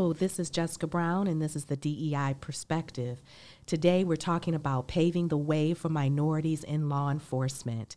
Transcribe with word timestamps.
Hello, 0.00 0.14
this 0.14 0.38
is 0.38 0.48
Jessica 0.48 0.86
Brown, 0.86 1.26
and 1.26 1.42
this 1.42 1.54
is 1.54 1.66
the 1.66 1.76
DEI 1.76 2.34
Perspective. 2.40 3.20
Today, 3.66 4.02
we're 4.02 4.16
talking 4.16 4.54
about 4.54 4.88
paving 4.88 5.28
the 5.28 5.36
way 5.36 5.74
for 5.74 5.90
minorities 5.90 6.64
in 6.64 6.88
law 6.88 7.10
enforcement. 7.10 7.96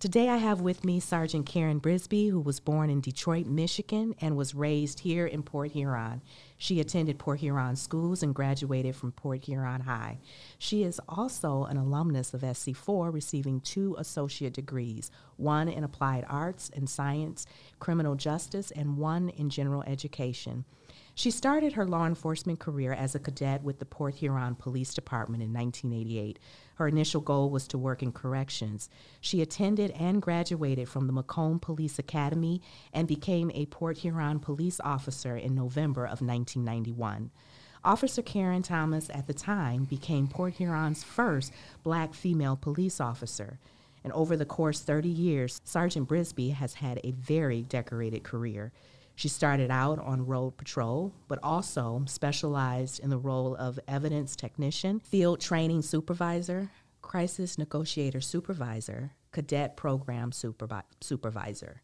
Today, 0.00 0.28
I 0.28 0.38
have 0.38 0.62
with 0.62 0.84
me 0.84 0.98
Sergeant 0.98 1.46
Karen 1.46 1.80
Brisby, 1.80 2.28
who 2.28 2.40
was 2.40 2.58
born 2.58 2.90
in 2.90 3.00
Detroit, 3.00 3.46
Michigan, 3.46 4.16
and 4.20 4.36
was 4.36 4.56
raised 4.56 4.98
here 4.98 5.28
in 5.28 5.44
Port 5.44 5.70
Huron. 5.70 6.22
She 6.58 6.80
attended 6.80 7.20
Port 7.20 7.38
Huron 7.38 7.76
schools 7.76 8.24
and 8.24 8.34
graduated 8.34 8.96
from 8.96 9.12
Port 9.12 9.44
Huron 9.44 9.82
High. 9.82 10.18
She 10.58 10.82
is 10.82 11.00
also 11.08 11.66
an 11.66 11.76
alumnus 11.76 12.34
of 12.34 12.40
SC4, 12.40 13.14
receiving 13.14 13.60
two 13.60 13.94
associate 13.96 14.54
degrees 14.54 15.12
one 15.36 15.68
in 15.68 15.84
applied 15.84 16.26
arts 16.28 16.68
and 16.74 16.90
science, 16.90 17.46
criminal 17.78 18.16
justice, 18.16 18.72
and 18.72 18.98
one 18.98 19.28
in 19.28 19.50
general 19.50 19.84
education. 19.86 20.64
She 21.16 21.30
started 21.30 21.74
her 21.74 21.86
law 21.86 22.06
enforcement 22.06 22.58
career 22.58 22.92
as 22.92 23.14
a 23.14 23.20
cadet 23.20 23.62
with 23.62 23.78
the 23.78 23.84
Port 23.84 24.16
Huron 24.16 24.56
Police 24.56 24.92
Department 24.92 25.44
in 25.44 25.52
1988. 25.52 26.40
Her 26.74 26.88
initial 26.88 27.20
goal 27.20 27.50
was 27.50 27.68
to 27.68 27.78
work 27.78 28.02
in 28.02 28.10
corrections. 28.10 28.90
She 29.20 29.40
attended 29.40 29.92
and 29.92 30.20
graduated 30.20 30.88
from 30.88 31.06
the 31.06 31.12
Macomb 31.12 31.60
Police 31.60 32.00
Academy 32.00 32.60
and 32.92 33.06
became 33.06 33.52
a 33.54 33.66
Port 33.66 33.98
Huron 33.98 34.40
police 34.40 34.80
officer 34.80 35.36
in 35.36 35.54
November 35.54 36.04
of 36.04 36.20
1991. 36.20 37.30
Officer 37.84 38.22
Karen 38.22 38.62
Thomas 38.62 39.08
at 39.10 39.28
the 39.28 39.34
time 39.34 39.84
became 39.84 40.26
Port 40.26 40.54
Huron's 40.54 41.04
first 41.04 41.52
black 41.84 42.12
female 42.12 42.56
police 42.56 43.00
officer. 43.00 43.60
And 44.02 44.12
over 44.14 44.36
the 44.36 44.44
course 44.44 44.80
30 44.80 45.08
years, 45.08 45.60
Sergeant 45.64 46.08
Brisby 46.08 46.54
has 46.54 46.74
had 46.74 46.98
a 47.04 47.12
very 47.12 47.62
decorated 47.62 48.24
career. 48.24 48.72
She 49.16 49.28
started 49.28 49.70
out 49.70 49.98
on 50.00 50.26
road 50.26 50.56
patrol, 50.56 51.12
but 51.28 51.38
also 51.42 52.02
specialized 52.06 53.00
in 53.00 53.10
the 53.10 53.18
role 53.18 53.54
of 53.54 53.78
evidence 53.86 54.34
technician, 54.34 55.00
field 55.00 55.40
training 55.40 55.82
supervisor, 55.82 56.70
crisis 57.00 57.56
negotiator 57.58 58.20
supervisor, 58.20 59.12
cadet 59.30 59.76
program 59.76 60.32
supervi- 60.32 60.82
supervisor. 61.00 61.82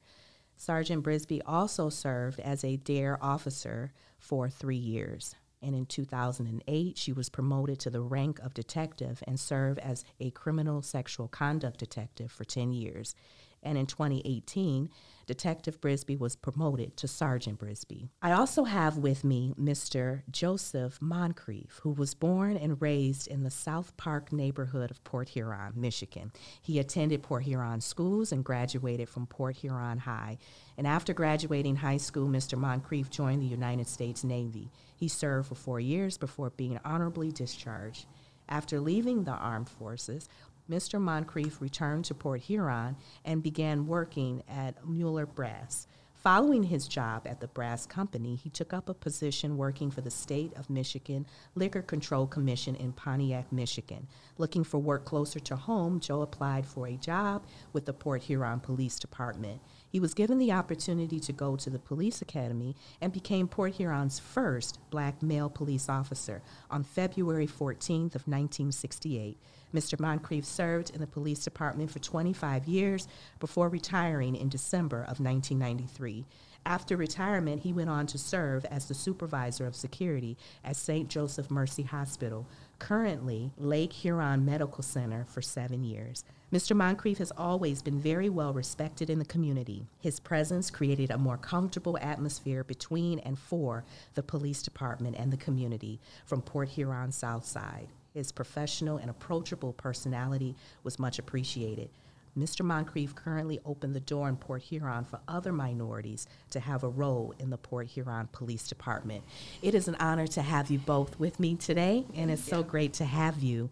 Sergeant 0.57 1.05
Brisby 1.05 1.41
also 1.47 1.89
served 1.89 2.41
as 2.41 2.65
a 2.65 2.77
DARE 2.77 3.19
officer 3.23 3.93
for 4.19 4.51
three 4.51 4.77
years. 4.77 5.35
And 5.63 5.75
in 5.75 5.87
2008, 5.87 6.99
she 6.99 7.13
was 7.13 7.29
promoted 7.29 7.79
to 7.81 7.91
the 7.91 8.01
rank 8.01 8.39
of 8.41 8.55
detective 8.55 9.23
and 9.27 9.39
served 9.39 9.79
as 9.79 10.05
a 10.19 10.31
criminal 10.31 10.83
sexual 10.83 11.29
conduct 11.29 11.79
detective 11.79 12.33
for 12.33 12.45
10 12.45 12.73
years. 12.73 13.15
And 13.63 13.77
in 13.77 13.87
2018, 13.87 14.89
Detective 15.27 15.81
Brisby 15.81 16.19
was 16.19 16.35
promoted 16.35 16.97
to 16.97 17.07
Sergeant 17.07 17.61
Brisby. 17.61 18.09
I 18.21 18.33
also 18.33 18.65
have 18.65 18.97
with 18.97 19.23
me 19.23 19.53
Mr. 19.57 20.23
Joseph 20.29 21.01
Moncrief, 21.01 21.79
who 21.83 21.91
was 21.91 22.15
born 22.15 22.57
and 22.57 22.83
raised 22.83 23.29
in 23.29 23.45
the 23.45 23.51
South 23.51 23.97
Park 23.97 24.33
neighborhood 24.33 24.91
of 24.91 25.05
Port 25.05 25.29
Huron, 25.29 25.75
Michigan. 25.77 26.33
He 26.61 26.81
attended 26.81 27.23
Port 27.23 27.45
Huron 27.45 27.81
schools 27.81 28.33
and 28.33 28.45
graduated 28.45 29.09
from 29.09 29.29
Port 29.29 29.57
Huron 29.59 29.99
High. 29.99 30.39
And 30.77 30.87
after 30.87 31.13
graduating 31.13 31.77
high 31.77 31.99
school, 31.99 32.27
Mr. 32.27 32.59
Moncrief 32.59 33.09
joined 33.09 33.43
the 33.43 33.47
United 33.47 33.87
States 33.87 34.25
Navy. 34.25 34.73
He 34.97 35.07
served 35.07 35.49
for 35.49 35.55
four 35.55 35.79
years 35.79 36.19
before 36.19 36.51
being 36.51 36.81
honorably 36.85 37.31
discharged. 37.31 38.07
After 38.49 38.81
leaving 38.81 39.23
the 39.23 39.31
armed 39.31 39.69
forces, 39.69 40.29
Mr. 40.71 41.01
Moncrief 41.01 41.61
returned 41.61 42.05
to 42.05 42.15
Port 42.15 42.43
Huron 42.43 42.97
and 43.25 43.43
began 43.43 43.89
working 43.89 44.45
at 44.49 44.87
Mueller 44.87 45.27
Brass. 45.27 45.89
Following 46.23 46.65
his 46.65 46.87
job 46.87 47.27
at 47.27 47.41
the 47.41 47.49
brass 47.49 47.87
company, 47.87 48.37
he 48.37 48.51
took 48.51 48.75
up 48.75 48.91
a 48.91 48.95
position 48.95 49.57
working 49.57 49.91
for 49.91 50.03
the 50.03 50.11
State 50.11 50.53
of 50.55 50.69
Michigan 50.69 51.25
Liquor 51.55 51.81
Control 51.81 52.27
Commission 52.27 52.77
in 52.77 52.93
Pontiac, 52.93 53.51
Michigan. 53.51 54.07
Looking 54.37 54.63
for 54.63 54.77
work 54.79 55.07
closer 55.07 55.41
to 55.41 55.57
home, 55.57 55.99
Joe 55.99 56.21
applied 56.21 56.67
for 56.67 56.87
a 56.87 56.97
job 56.99 57.47
with 57.73 57.87
the 57.87 57.95
Port 57.95 58.23
Huron 58.25 58.61
Police 58.61 58.99
Department. 58.99 59.63
He 59.89 59.99
was 59.99 60.13
given 60.13 60.37
the 60.37 60.53
opportunity 60.53 61.19
to 61.21 61.33
go 61.33 61.57
to 61.57 61.71
the 61.71 61.79
police 61.79 62.21
academy 62.21 62.77
and 63.01 63.15
became 63.15 63.49
Port 63.49 63.73
Huron's 63.73 64.19
first 64.19 64.79
black 64.91 65.23
male 65.23 65.49
police 65.49 65.89
officer 65.89 66.43
on 66.71 66.85
February 66.85 67.47
14th 67.47 68.15
of 68.15 68.29
1968. 68.29 69.39
Mr. 69.75 69.99
Moncrief 69.99 70.45
served 70.45 70.91
in 70.91 71.01
the 71.01 71.07
police 71.07 71.45
department 71.45 71.91
for 71.91 71.99
25 71.99 72.67
years 72.67 73.07
before 73.39 73.69
retiring 73.69 74.35
in 74.35 74.49
December 74.49 75.03
of 75.03 75.21
1993. 75.21 76.25
After 76.67 76.97
retirement, 76.97 77.63
he 77.63 77.73
went 77.73 77.89
on 77.89 78.07
to 78.09 78.19
serve 78.19 78.67
as 78.67 78.87
the 78.87 78.95
supervisor 78.95 79.67
of 79.67 79.75
security 79.75 80.37
at 80.63 80.77
St. 80.77 81.09
Joseph 81.09 81.51
Mercy 81.51 81.85
Hospital, 81.85 82.47
currently 82.79 83.51
Lake 83.57 83.93
Huron 83.93 84.45
Medical 84.45 84.83
Center, 84.83 85.25
for 85.25 85.41
seven 85.41 85.83
years. 85.85 86.25
Mr. 86.53 86.77
Moncrief 86.77 87.19
has 87.19 87.33
always 87.39 87.81
been 87.81 87.99
very 87.99 88.29
well 88.29 88.53
respected 88.53 89.09
in 89.09 89.19
the 89.19 89.25
community. 89.25 89.87
His 90.01 90.21
presence 90.21 90.71
created 90.71 91.11
a 91.11 91.19
more 91.19 91.39
comfortable 91.39 91.97
atmosphere 92.03 92.65
between 92.65 93.21
and 93.21 93.39
for 93.39 93.85
the 94.15 94.23
police 94.23 94.63
department 94.63 95.17
and 95.17 95.33
the 95.33 95.37
community 95.37 96.01
from 96.27 96.43
Port 96.43 96.69
Huron 96.71 97.13
South 97.13 97.47
Side. 97.47 97.89
His 98.15 98.33
professional 98.33 98.97
and 98.97 99.11
approachable 99.11 99.73
personality 99.73 100.57
was 100.83 100.99
much 100.99 101.19
appreciated. 101.19 101.91
Mr. 102.39 102.65
Moncrief 102.65 103.15
currently 103.15 103.59
opened 103.65 103.95
the 103.95 104.01
door 104.01 104.29
in 104.29 104.37
Port 104.37 104.63
Huron 104.63 105.05
for 105.05 105.21
other 105.27 105.53
minorities 105.53 106.27
to 106.51 106.61
have 106.61 106.85
a 106.85 106.89
role 106.89 107.35
in 107.39 107.51
the 107.51 107.59
Port 107.59 107.89
Huron 107.89 108.29
Police 108.33 108.69
Department. 108.69 109.25
It 109.63 109.75
is 109.75 109.89
an 109.89 109.97
honor 109.97 110.27
to 110.29 110.43
have 110.43 110.71
you 110.71 110.79
both 110.79 111.19
with 111.19 111.41
me 111.41 111.57
today, 111.57 112.05
and 112.15 112.31
it's 112.31 112.45
so 112.45 112.63
great 112.63 112.93
to 112.95 113.05
have 113.05 113.43
you. 113.43 113.71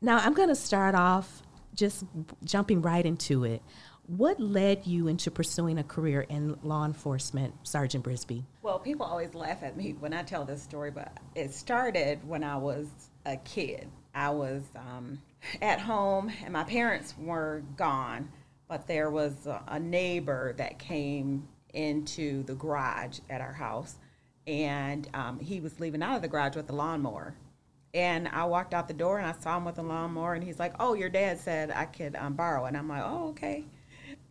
Now, 0.00 0.18
I'm 0.18 0.34
going 0.34 0.48
to 0.48 0.56
start 0.56 0.94
off 0.94 1.42
just 1.74 2.04
jumping 2.44 2.80
right 2.80 3.04
into 3.04 3.44
it. 3.44 3.62
What 4.06 4.38
led 4.40 4.86
you 4.86 5.08
into 5.08 5.30
pursuing 5.30 5.78
a 5.78 5.84
career 5.84 6.22
in 6.28 6.56
law 6.62 6.84
enforcement, 6.84 7.54
Sergeant 7.64 8.04
Brisby? 8.04 8.44
Well, 8.62 8.78
people 8.78 9.04
always 9.04 9.34
laugh 9.34 9.62
at 9.62 9.76
me 9.76 9.96
when 9.98 10.14
I 10.14 10.22
tell 10.22 10.44
this 10.44 10.62
story, 10.62 10.90
but 10.90 11.18
it 11.34 11.52
started 11.52 12.26
when 12.26 12.44
I 12.44 12.56
was 12.56 12.86
a 13.26 13.36
kid. 13.36 13.90
I 14.14 14.30
was 14.30 14.62
um, 14.74 15.20
at 15.60 15.80
home 15.80 16.32
and 16.42 16.52
my 16.52 16.64
parents 16.64 17.14
were 17.18 17.62
gone, 17.76 18.30
but 18.68 18.86
there 18.86 19.10
was 19.10 19.46
a, 19.66 19.78
neighbor 19.78 20.54
that 20.56 20.78
came 20.78 21.46
into 21.74 22.42
the 22.44 22.54
garage 22.54 23.18
at 23.28 23.40
our 23.40 23.52
house 23.52 23.96
and 24.46 25.08
um, 25.12 25.40
he 25.40 25.60
was 25.60 25.78
leaving 25.80 26.02
out 26.02 26.16
of 26.16 26.22
the 26.22 26.28
garage 26.28 26.56
with 26.56 26.68
the 26.68 26.72
lawnmower. 26.72 27.34
And 27.92 28.28
I 28.28 28.44
walked 28.44 28.74
out 28.74 28.88
the 28.88 28.94
door 28.94 29.18
and 29.18 29.26
I 29.26 29.32
saw 29.40 29.56
him 29.56 29.64
with 29.64 29.76
the 29.76 29.82
lawnmower, 29.82 30.34
and 30.34 30.44
he's 30.44 30.58
like, 30.58 30.74
"Oh, 30.78 30.92
your 30.92 31.08
dad 31.08 31.38
said 31.38 31.70
I 31.70 31.86
could 31.86 32.14
um, 32.14 32.34
borrow." 32.34 32.66
And 32.66 32.76
I'm 32.76 32.88
like, 32.88 33.02
"Oh, 33.02 33.28
okay." 33.28 33.64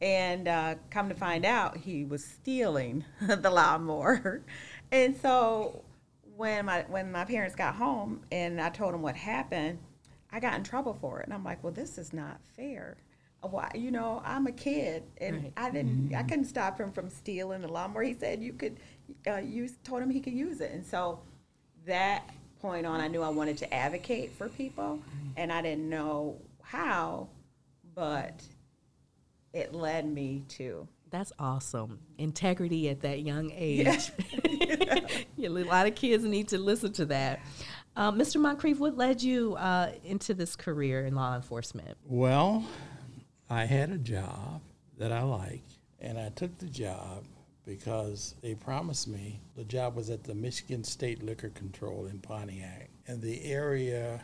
And 0.02 0.48
uh, 0.48 0.76
come 0.92 1.10
to 1.10 1.16
find 1.16 1.46
out, 1.46 1.78
he 1.78 2.06
was 2.06 2.24
stealing 2.24 3.06
the 3.22 3.50
lawnmower. 3.50 4.44
And 4.92 5.18
so 5.18 5.84
when 6.36 6.66
my 6.66 6.86
when 6.88 7.12
my 7.12 7.26
parents 7.26 7.56
got 7.56 7.76
home 7.76 8.22
and 8.32 8.60
I 8.60 8.70
told 8.70 8.94
them 8.94 9.02
what 9.02 9.16
happened, 9.16 9.80
I 10.32 10.40
got 10.40 10.56
in 10.56 10.64
trouble 10.64 10.98
for 11.00 11.20
it. 11.20 11.26
And 11.26 11.34
I'm 11.34 11.44
like, 11.44 11.64
well, 11.64 11.74
this 11.74 11.98
is 11.98 12.14
not 12.14 12.40
fair. 12.56 12.98
Why, 13.42 13.70
you 13.76 13.92
know, 13.92 14.24
I'm 14.26 14.48
a 14.48 14.52
kid, 14.52 15.04
and 15.20 15.44
right. 15.44 15.54
I 15.56 15.70
didn't, 15.70 16.08
mm-hmm. 16.10 16.16
I 16.16 16.24
couldn't 16.24 16.46
stop 16.46 16.80
him 16.80 16.92
from 16.92 17.12
stealing 17.12 17.62
the 17.62 17.68
lawnmower. 17.68 18.02
He 18.02 18.16
said 18.16 18.42
you 18.42 18.54
could, 18.54 18.78
uh, 19.28 19.38
you 19.38 19.70
told 19.84 20.02
him 20.02 20.10
he 20.10 20.20
could 20.20 20.34
use 20.34 20.62
it, 20.62 20.72
and 20.72 20.84
so 20.84 21.20
that 21.86 22.28
point 22.60 22.88
on, 22.88 23.00
I 23.02 23.08
knew 23.08 23.22
I 23.22 23.30
wanted 23.30 23.60
to 23.60 23.72
advocate 23.72 24.32
for 24.32 24.50
people, 24.50 25.00
and 25.38 25.54
I 25.54 25.62
didn't 25.62 25.88
know 25.88 26.42
how, 26.64 27.28
but 27.94 28.44
it 29.54 29.76
led 29.76 30.08
me 30.08 30.44
to 30.48 30.88
that's 31.12 31.32
awesome. 31.40 32.00
Integrity 32.18 32.90
at 32.90 33.02
that 33.02 33.22
young 33.22 33.52
age. 33.54 34.12
Yeah. 35.38 35.50
a 35.50 35.50
lot 35.50 35.86
of 35.86 35.96
kids 35.96 36.24
need 36.24 36.48
to 36.50 36.58
listen 36.58 36.92
to 36.94 37.06
that. 37.06 37.40
Uh, 37.96 38.12
Mr. 38.12 38.38
Moncrief, 38.42 38.80
what 38.80 38.98
led 38.98 39.22
you 39.22 39.56
uh, 39.56 39.92
into 40.04 40.34
this 40.34 40.56
career 40.56 41.06
in 41.06 41.14
law 41.16 41.36
enforcement? 41.36 41.98
Well, 42.06 42.66
I 43.50 43.66
had 43.66 43.92
a 43.92 43.98
job 43.98 44.62
that 44.98 45.12
I 45.12 45.22
liked, 45.22 45.74
and 46.00 46.18
I 46.18 46.30
took 46.30 46.58
the 46.58 46.68
job 46.68 47.26
because 47.66 48.36
they 48.42 48.56
promised 48.56 49.08
me 49.08 49.40
the 49.56 49.64
job 49.64 49.96
was 49.96 50.10
at 50.10 50.24
the 50.24 50.36
Michigan 50.36 50.84
State 50.84 51.24
Liquor 51.24 51.50
Control 51.50 52.06
in 52.08 52.20
Pontiac, 52.20 52.90
and 53.08 53.22
the 53.22 53.44
area, 53.46 54.22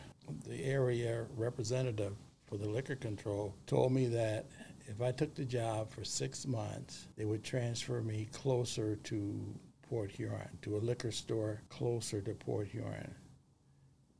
the 0.47 0.63
area 0.63 1.25
representative 1.37 2.13
for 2.45 2.57
the 2.57 2.67
liquor 2.67 2.95
control 2.95 3.55
told 3.65 3.93
me 3.93 4.07
that 4.07 4.47
if 4.87 5.01
I 5.01 5.11
took 5.11 5.35
the 5.35 5.45
job 5.45 5.91
for 5.91 6.03
six 6.03 6.45
months, 6.45 7.07
they 7.17 7.25
would 7.25 7.43
transfer 7.43 8.01
me 8.01 8.27
closer 8.31 8.95
to 8.95 9.59
Port 9.89 10.11
Huron, 10.11 10.57
to 10.61 10.77
a 10.77 10.79
liquor 10.79 11.11
store 11.11 11.61
closer 11.69 12.21
to 12.21 12.33
Port 12.33 12.67
Huron. 12.67 13.13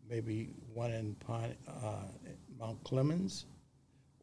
Maybe 0.09 0.49
one 0.73 0.91
in 0.91 1.15
Pont, 1.15 1.53
uh, 1.67 2.07
Mount 2.59 2.83
Clemens, 2.83 3.45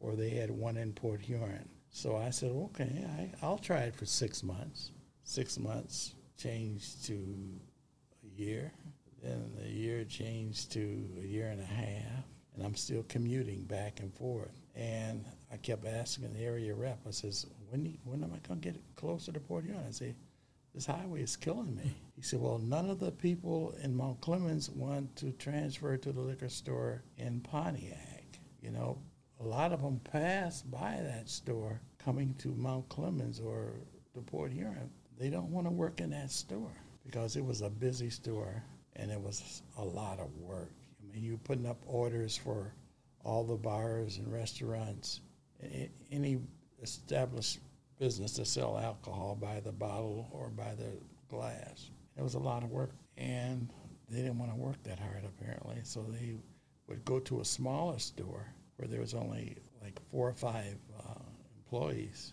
or 0.00 0.14
they 0.14 0.30
had 0.30 0.50
one 0.50 0.76
in 0.76 0.92
Port 0.92 1.22
Huron. 1.22 1.68
So 1.90 2.16
I 2.16 2.30
said, 2.30 2.50
okay, 2.50 3.04
I, 3.18 3.30
I'll 3.42 3.58
try 3.58 3.80
it 3.80 3.96
for 3.96 4.04
six 4.04 4.42
months. 4.42 4.92
Six 5.24 5.58
months 5.58 6.14
changed 6.36 7.06
to 7.06 7.14
a 8.24 8.40
year. 8.40 8.72
Then 9.22 9.50
the 9.58 9.68
year 9.68 10.04
changed 10.04 10.70
to 10.72 11.08
a 11.20 11.26
year 11.26 11.48
and 11.48 11.60
a 11.60 11.64
half, 11.64 12.24
and 12.54 12.64
I'm 12.64 12.76
still 12.76 13.04
commuting 13.08 13.64
back 13.64 14.00
and 14.00 14.14
forth. 14.14 14.60
And 14.78 15.24
I 15.52 15.56
kept 15.56 15.84
asking 15.84 16.32
the 16.32 16.40
area 16.40 16.72
rep, 16.72 17.00
I 17.06 17.10
says, 17.10 17.46
when, 17.68 17.98
when 18.04 18.22
am 18.22 18.32
I 18.32 18.38
going 18.46 18.60
to 18.60 18.70
get 18.70 18.80
closer 18.94 19.32
to 19.32 19.40
Port 19.40 19.64
Huron? 19.64 19.84
I 19.86 19.90
say, 19.90 20.14
this 20.72 20.86
highway 20.86 21.22
is 21.22 21.34
killing 21.34 21.74
me. 21.74 21.96
He 22.14 22.22
said, 22.22 22.40
well, 22.40 22.58
none 22.58 22.88
of 22.88 23.00
the 23.00 23.10
people 23.10 23.74
in 23.82 23.96
Mount 23.96 24.20
Clemens 24.20 24.70
want 24.70 25.16
to 25.16 25.32
transfer 25.32 25.96
to 25.96 26.12
the 26.12 26.20
liquor 26.20 26.48
store 26.48 27.02
in 27.16 27.40
Pontiac. 27.40 28.24
You 28.62 28.70
know, 28.70 28.98
a 29.40 29.44
lot 29.44 29.72
of 29.72 29.82
them 29.82 30.00
pass 30.04 30.62
by 30.62 31.00
that 31.02 31.28
store 31.28 31.80
coming 31.98 32.34
to 32.38 32.48
Mount 32.48 32.88
Clemens 32.88 33.40
or 33.40 33.72
to 34.14 34.20
Port 34.20 34.52
Huron. 34.52 34.90
They 35.18 35.30
don't 35.30 35.50
want 35.50 35.66
to 35.66 35.72
work 35.72 36.00
in 36.00 36.10
that 36.10 36.30
store 36.30 36.70
because 37.04 37.34
it 37.34 37.44
was 37.44 37.62
a 37.62 37.70
busy 37.70 38.10
store 38.10 38.62
and 38.94 39.10
it 39.10 39.20
was 39.20 39.62
a 39.78 39.84
lot 39.84 40.20
of 40.20 40.32
work. 40.36 40.70
I 41.02 41.12
mean, 41.12 41.24
you're 41.24 41.38
putting 41.38 41.66
up 41.66 41.82
orders 41.86 42.36
for 42.36 42.72
all 43.28 43.44
the 43.44 43.56
bars 43.56 44.16
and 44.16 44.32
restaurants, 44.32 45.20
any 46.10 46.38
established 46.82 47.58
business 47.98 48.32
to 48.32 48.44
sell 48.44 48.78
alcohol 48.78 49.36
by 49.38 49.60
the 49.60 49.72
bottle 49.72 50.26
or 50.32 50.48
by 50.48 50.74
the 50.76 50.90
glass. 51.28 51.90
It 52.16 52.22
was 52.22 52.34
a 52.34 52.38
lot 52.38 52.62
of 52.62 52.70
work, 52.70 52.92
and 53.18 53.68
they 54.08 54.22
didn't 54.22 54.38
want 54.38 54.50
to 54.50 54.56
work 54.56 54.82
that 54.84 54.98
hard 54.98 55.24
apparently, 55.26 55.76
so 55.82 56.06
they 56.08 56.36
would 56.88 57.04
go 57.04 57.20
to 57.20 57.40
a 57.40 57.44
smaller 57.44 57.98
store 57.98 58.46
where 58.76 58.88
there 58.88 59.00
was 59.00 59.12
only 59.12 59.58
like 59.82 60.00
four 60.10 60.28
or 60.28 60.34
five 60.34 60.76
uh, 60.98 61.20
employees 61.58 62.32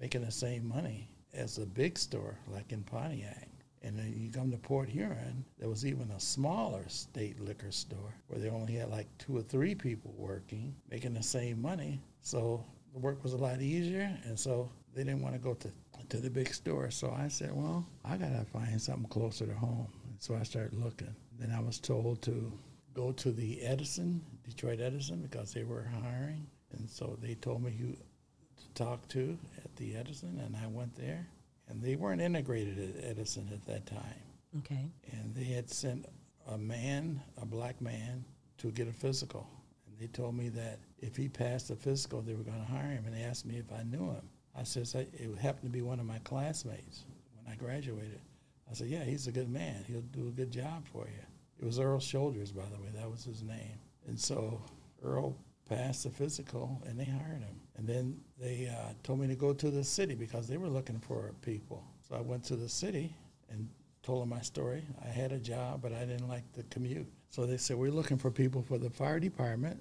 making 0.00 0.24
the 0.24 0.30
same 0.30 0.68
money 0.68 1.08
as 1.34 1.58
a 1.58 1.66
big 1.66 1.98
store 1.98 2.38
like 2.46 2.70
in 2.70 2.82
Pontiac. 2.84 3.48
And 3.82 3.98
then 3.98 4.14
you 4.16 4.30
come 4.30 4.50
to 4.50 4.58
Port 4.58 4.88
Huron, 4.88 5.44
there 5.58 5.68
was 5.68 5.86
even 5.86 6.10
a 6.10 6.20
smaller 6.20 6.84
state 6.88 7.40
liquor 7.40 7.70
store 7.70 8.14
where 8.26 8.38
they 8.38 8.50
only 8.50 8.74
had 8.74 8.90
like 8.90 9.06
two 9.18 9.36
or 9.36 9.42
three 9.42 9.74
people 9.74 10.14
working, 10.18 10.74
making 10.90 11.14
the 11.14 11.22
same 11.22 11.62
money. 11.62 12.00
So 12.20 12.62
the 12.92 12.98
work 12.98 13.22
was 13.22 13.32
a 13.32 13.38
lot 13.38 13.62
easier, 13.62 14.14
and 14.24 14.38
so 14.38 14.70
they 14.94 15.04
didn't 15.04 15.22
want 15.22 15.34
to 15.34 15.40
go 15.40 15.54
to, 15.54 15.70
to 16.08 16.16
the 16.18 16.28
big 16.28 16.52
store. 16.52 16.90
So 16.90 17.10
I 17.10 17.28
said, 17.28 17.52
well, 17.54 17.86
I 18.04 18.16
got 18.16 18.30
to 18.30 18.44
find 18.44 18.80
something 18.80 19.08
closer 19.08 19.46
to 19.46 19.54
home. 19.54 19.88
And 20.04 20.20
so 20.20 20.34
I 20.34 20.42
started 20.42 20.74
looking. 20.74 21.14
Then 21.38 21.50
I 21.50 21.60
was 21.60 21.78
told 21.78 22.20
to 22.22 22.52
go 22.92 23.12
to 23.12 23.30
the 23.30 23.62
Edison, 23.62 24.20
Detroit 24.44 24.80
Edison, 24.80 25.22
because 25.22 25.54
they 25.54 25.64
were 25.64 25.88
hiring. 26.02 26.46
And 26.72 26.88
so 26.88 27.16
they 27.22 27.34
told 27.34 27.62
me 27.62 27.70
who 27.70 27.92
to 27.92 28.68
talk 28.74 29.08
to 29.08 29.38
at 29.64 29.74
the 29.76 29.96
Edison, 29.96 30.40
and 30.44 30.56
I 30.56 30.66
went 30.66 30.94
there. 30.96 31.26
And 31.70 31.80
they 31.80 31.94
weren't 31.94 32.20
integrated 32.20 32.98
at 32.98 33.04
Edison 33.04 33.48
at 33.52 33.64
that 33.66 33.86
time. 33.86 34.22
Okay. 34.58 34.90
And 35.12 35.34
they 35.34 35.44
had 35.44 35.70
sent 35.70 36.06
a 36.48 36.58
man, 36.58 37.22
a 37.40 37.46
black 37.46 37.80
man, 37.80 38.24
to 38.58 38.72
get 38.72 38.88
a 38.88 38.92
physical. 38.92 39.46
And 39.86 39.96
they 39.98 40.08
told 40.08 40.34
me 40.34 40.48
that 40.50 40.80
if 40.98 41.16
he 41.16 41.28
passed 41.28 41.68
the 41.68 41.76
physical, 41.76 42.20
they 42.20 42.34
were 42.34 42.42
going 42.42 42.60
to 42.60 42.72
hire 42.72 42.90
him. 42.90 43.04
And 43.06 43.14
they 43.14 43.22
asked 43.22 43.46
me 43.46 43.56
if 43.56 43.72
I 43.72 43.84
knew 43.84 44.06
him. 44.10 44.28
I 44.56 44.64
said, 44.64 45.06
it 45.12 45.38
happened 45.38 45.62
to 45.62 45.68
be 45.70 45.82
one 45.82 46.00
of 46.00 46.06
my 46.06 46.18
classmates 46.18 47.04
when 47.36 47.52
I 47.52 47.56
graduated. 47.56 48.20
I 48.68 48.74
said, 48.74 48.88
yeah, 48.88 49.04
he's 49.04 49.28
a 49.28 49.32
good 49.32 49.48
man. 49.48 49.84
He'll 49.86 50.00
do 50.00 50.28
a 50.28 50.32
good 50.32 50.50
job 50.50 50.86
for 50.92 51.06
you. 51.06 51.22
It 51.60 51.64
was 51.64 51.78
Earl 51.78 52.00
Shoulders, 52.00 52.50
by 52.50 52.64
the 52.74 52.80
way. 52.82 52.88
That 52.94 53.10
was 53.10 53.24
his 53.24 53.42
name. 53.42 53.78
And 54.08 54.18
so 54.18 54.60
Earl 55.04 55.36
passed 55.70 56.02
the 56.02 56.10
physical, 56.10 56.82
and 56.86 56.98
they 56.98 57.04
hired 57.04 57.42
him. 57.42 57.60
And 57.76 57.86
then 57.86 58.20
they 58.38 58.68
uh, 58.68 58.92
told 59.04 59.20
me 59.20 59.28
to 59.28 59.36
go 59.36 59.52
to 59.52 59.70
the 59.70 59.84
city 59.84 60.16
because 60.16 60.48
they 60.48 60.56
were 60.56 60.68
looking 60.68 60.98
for 60.98 61.32
people. 61.42 61.84
So 62.06 62.16
I 62.16 62.20
went 62.20 62.42
to 62.44 62.56
the 62.56 62.68
city 62.68 63.14
and 63.48 63.68
told 64.02 64.22
them 64.22 64.30
my 64.30 64.40
story. 64.40 64.82
I 65.02 65.08
had 65.08 65.30
a 65.30 65.38
job, 65.38 65.80
but 65.80 65.92
I 65.92 66.00
didn't 66.00 66.28
like 66.28 66.42
the 66.54 66.64
commute. 66.64 67.06
So 67.28 67.46
they 67.46 67.56
said, 67.56 67.76
We're 67.76 67.92
looking 67.92 68.18
for 68.18 68.32
people 68.32 68.62
for 68.62 68.78
the 68.78 68.90
fire 68.90 69.20
department 69.20 69.80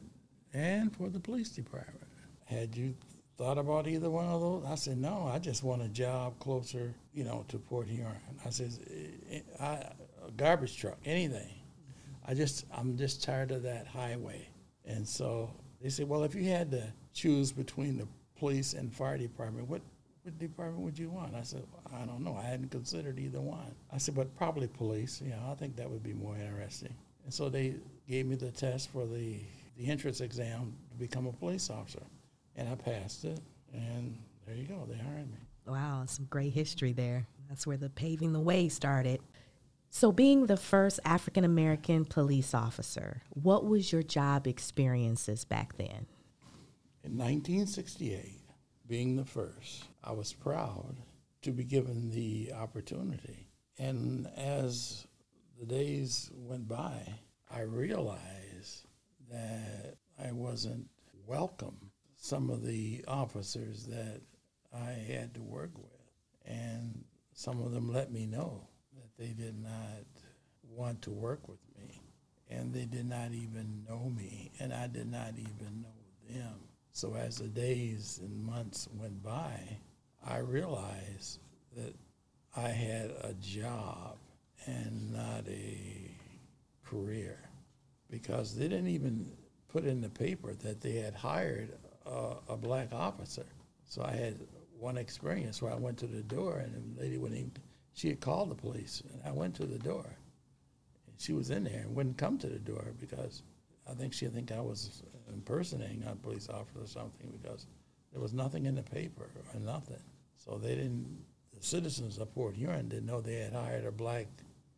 and 0.53 0.95
for 0.95 1.09
the 1.09 1.19
police 1.19 1.49
department. 1.49 2.05
Had 2.45 2.75
you 2.75 2.93
thought 3.37 3.57
about 3.57 3.87
either 3.87 4.11
one 4.11 4.27
of 4.27 4.41
those? 4.41 4.65
I 4.67 4.75
said, 4.75 4.99
No, 4.99 5.27
I 5.33 5.39
just 5.39 5.63
want 5.63 5.81
a 5.81 5.89
job 5.89 6.37
closer, 6.37 6.93
you 7.13 7.23
know, 7.23 7.45
to 7.47 7.57
Port 7.57 7.87
Huron. 7.87 8.15
I 8.45 8.51
said, 8.51 8.73
I, 9.59 9.83
a 10.27 10.31
garbage 10.37 10.77
truck, 10.77 10.99
anything. 11.03 11.49
I 12.27 12.35
just, 12.35 12.65
I'm 12.71 12.95
just 12.95 13.23
tired 13.23 13.49
of 13.49 13.63
that 13.63 13.87
highway. 13.87 14.47
And 14.85 15.07
so 15.07 15.49
they 15.81 15.89
said, 15.89 16.09
well, 16.09 16.23
if 16.23 16.35
you 16.35 16.43
had 16.43 16.71
to 16.71 16.83
choose 17.13 17.51
between 17.51 17.97
the 17.97 18.07
police 18.37 18.73
and 18.73 18.93
fire 18.93 19.17
department, 19.17 19.67
what, 19.67 19.81
what 20.23 20.37
department 20.37 20.83
would 20.83 20.99
you 20.99 21.09
want? 21.09 21.35
I 21.35 21.43
said, 21.43 21.63
I 21.93 22.05
don't 22.05 22.23
know. 22.23 22.35
I 22.35 22.43
hadn't 22.43 22.71
considered 22.71 23.19
either 23.19 23.41
one. 23.41 23.73
I 23.91 23.97
said, 23.97 24.15
but 24.15 24.35
probably 24.35 24.67
police. 24.67 25.21
You 25.21 25.31
know, 25.31 25.49
I 25.51 25.55
think 25.55 25.75
that 25.77 25.89
would 25.89 26.03
be 26.03 26.13
more 26.13 26.35
interesting. 26.35 26.93
And 27.23 27.33
so 27.33 27.49
they 27.49 27.75
gave 28.07 28.25
me 28.25 28.35
the 28.35 28.51
test 28.51 28.89
for 28.91 29.05
the, 29.05 29.39
the 29.77 29.87
entrance 29.87 30.21
exam 30.21 30.73
to 30.91 30.97
become 30.97 31.27
a 31.27 31.33
police 31.33 31.69
officer. 31.69 32.03
And 32.55 32.67
I 32.67 32.75
passed 32.75 33.25
it. 33.25 33.39
And 33.73 34.17
there 34.45 34.55
you 34.55 34.65
go. 34.65 34.87
They 34.89 34.97
hired 34.97 35.31
me. 35.31 35.37
Wow, 35.67 36.03
some 36.07 36.25
great 36.29 36.53
history 36.53 36.93
there. 36.93 37.27
That's 37.47 37.67
where 37.67 37.77
the 37.77 37.89
paving 37.89 38.33
the 38.33 38.39
way 38.39 38.69
started. 38.69 39.21
So, 39.91 40.11
being 40.11 40.45
the 40.45 40.55
first 40.55 40.99
African 41.03 41.43
American 41.43 42.05
police 42.05 42.53
officer, 42.53 43.23
what 43.31 43.65
was 43.65 43.91
your 43.91 44.03
job 44.03 44.45
experiences 44.45 45.45
back 45.45 45.77
then? 45.77 46.05
In 47.03 47.17
1968, 47.17 48.39
being 48.87 49.15
the 49.15 49.25
first, 49.25 49.85
I 50.03 50.11
was 50.11 50.31
proud 50.31 50.95
to 51.41 51.51
be 51.51 51.63
given 51.63 52.11
the 52.11 52.53
opportunity. 52.53 53.47
And 53.79 54.27
as 54.37 55.07
the 55.59 55.65
days 55.65 56.29
went 56.35 56.67
by, 56.67 57.15
I 57.49 57.61
realized 57.61 58.85
that 59.31 59.95
I 60.23 60.31
wasn't 60.33 60.87
welcome. 61.25 61.89
Some 62.15 62.51
of 62.51 62.63
the 62.63 63.03
officers 63.07 63.85
that 63.87 64.21
I 64.71 64.91
had 64.91 65.33
to 65.33 65.41
work 65.41 65.71
with, 65.77 66.11
and 66.45 67.05
some 67.33 67.59
of 67.61 67.71
them 67.71 67.91
let 67.91 68.11
me 68.11 68.27
know 68.27 68.67
they 69.19 69.27
did 69.27 69.61
not 69.61 70.05
want 70.63 71.01
to 71.03 71.11
work 71.11 71.47
with 71.47 71.59
me, 71.77 72.01
and 72.49 72.73
they 72.73 72.85
did 72.85 73.07
not 73.07 73.33
even 73.33 73.85
know 73.87 74.09
me, 74.09 74.51
and 74.59 74.73
I 74.73 74.87
did 74.87 75.11
not 75.11 75.33
even 75.37 75.83
know 75.83 76.33
them. 76.33 76.55
So 76.93 77.15
as 77.15 77.37
the 77.37 77.47
days 77.47 78.19
and 78.23 78.43
months 78.43 78.87
went 78.93 79.21
by, 79.21 79.77
I 80.25 80.37
realized 80.39 81.39
that 81.75 81.93
I 82.55 82.69
had 82.69 83.11
a 83.21 83.33
job 83.41 84.17
and 84.65 85.13
not 85.13 85.47
a 85.47 86.11
career 86.85 87.37
because 88.09 88.55
they 88.55 88.67
didn't 88.67 88.87
even 88.87 89.31
put 89.67 89.85
in 89.85 90.01
the 90.01 90.09
paper 90.09 90.53
that 90.55 90.81
they 90.81 90.93
had 90.93 91.13
hired 91.13 91.77
a, 92.05 92.35
a 92.49 92.57
black 92.57 92.91
officer. 92.91 93.45
So 93.85 94.03
I 94.03 94.11
had 94.11 94.39
one 94.77 94.97
experience 94.97 95.61
where 95.61 95.71
I 95.71 95.75
went 95.75 95.97
to 95.99 96.07
the 96.07 96.23
door 96.23 96.57
and 96.57 96.95
the 96.95 97.01
lady 97.01 97.17
wouldn't 97.17 97.39
even 97.39 97.51
she 97.99 98.07
had 98.07 98.21
called 98.21 98.49
the 98.49 98.55
police, 98.55 99.03
and 99.11 99.21
I 99.25 99.31
went 99.33 99.55
to 99.55 99.65
the 99.65 99.77
door. 99.77 100.05
She 101.17 101.33
was 101.33 101.49
in 101.49 101.65
there 101.65 101.81
and 101.81 101.93
wouldn't 101.93 102.17
come 102.17 102.37
to 102.37 102.47
the 102.47 102.57
door 102.57 102.93
because 102.97 103.43
I 103.89 103.93
think 103.93 104.13
she 104.13 104.27
think 104.27 104.53
I 104.53 104.61
was 104.61 105.03
impersonating 105.27 106.05
a 106.05 106.15
police 106.15 106.47
officer 106.47 106.81
or 106.81 106.87
something 106.87 107.29
because 107.43 107.67
there 108.13 108.21
was 108.21 108.31
nothing 108.33 108.67
in 108.67 108.75
the 108.75 108.83
paper 108.83 109.27
or 109.53 109.59
nothing. 109.59 110.01
So 110.37 110.57
they 110.57 110.75
didn't. 110.75 111.25
The 111.53 111.61
citizens 111.61 112.19
of 112.19 112.33
Port 112.33 112.55
Huron 112.55 112.87
didn't 112.87 113.05
know 113.05 113.19
they 113.19 113.35
had 113.35 113.51
hired 113.51 113.83
a 113.83 113.91
black 113.91 114.27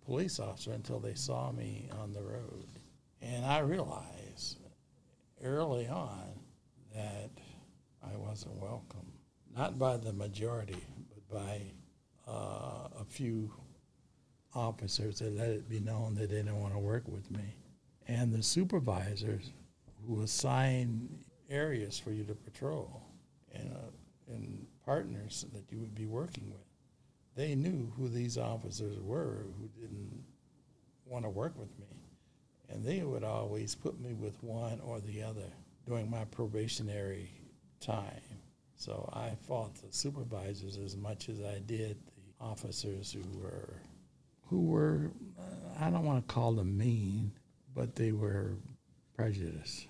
police 0.03 0.39
officer 0.39 0.71
until 0.71 0.99
they 0.99 1.13
saw 1.13 1.51
me 1.51 1.89
on 2.01 2.13
the 2.13 2.23
road, 2.23 2.65
and 3.21 3.45
I 3.45 3.59
realized 3.59 4.57
early 5.43 5.87
on 5.87 6.39
that 6.95 7.29
I 8.03 8.17
wasn't 8.17 8.55
welcome, 8.55 9.11
not 9.55 9.77
by 9.77 9.97
the 9.97 10.11
majority, 10.11 10.83
but 11.13 11.29
by 11.29 11.61
uh, 12.27 12.31
few 13.21 13.51
officers 14.55 15.19
that 15.19 15.31
let 15.37 15.49
it 15.49 15.69
be 15.69 15.79
known 15.79 16.15
that 16.15 16.29
they 16.29 16.37
didn't 16.37 16.59
want 16.59 16.73
to 16.73 16.79
work 16.79 17.07
with 17.07 17.29
me. 17.29 17.55
And 18.07 18.33
the 18.33 18.41
supervisors 18.41 19.51
who 20.07 20.23
assign 20.23 21.07
areas 21.47 21.99
for 21.99 22.11
you 22.11 22.23
to 22.23 22.33
patrol 22.33 23.03
and, 23.53 23.71
uh, 23.71 24.33
and 24.33 24.65
partners 24.83 25.45
that 25.53 25.65
you 25.69 25.77
would 25.77 25.93
be 25.93 26.07
working 26.07 26.49
with, 26.49 26.65
they 27.35 27.53
knew 27.53 27.93
who 27.95 28.09
these 28.09 28.39
officers 28.39 28.99
were 28.99 29.45
who 29.59 29.69
didn't 29.79 30.23
want 31.05 31.23
to 31.23 31.29
work 31.29 31.53
with 31.59 31.77
me. 31.77 31.85
And 32.69 32.83
they 32.83 33.03
would 33.03 33.23
always 33.23 33.75
put 33.75 33.99
me 33.99 34.13
with 34.13 34.41
one 34.41 34.79
or 34.83 34.99
the 34.99 35.21
other 35.21 35.53
during 35.87 36.09
my 36.09 36.25
probationary 36.25 37.29
time. 37.79 38.21
So 38.77 39.07
I 39.13 39.35
fought 39.47 39.75
the 39.75 39.93
supervisors 39.93 40.77
as 40.77 40.97
much 40.97 41.29
as 41.29 41.39
I 41.41 41.59
did 41.59 41.97
officers 42.41 43.11
who 43.11 43.23
were 43.39 43.81
who 44.47 44.61
were 44.61 45.11
I 45.79 45.89
don't 45.89 46.05
want 46.05 46.27
to 46.27 46.33
call 46.33 46.53
them 46.53 46.77
mean, 46.77 47.31
but 47.73 47.95
they 47.95 48.11
were 48.11 48.53
prejudiced. 49.15 49.87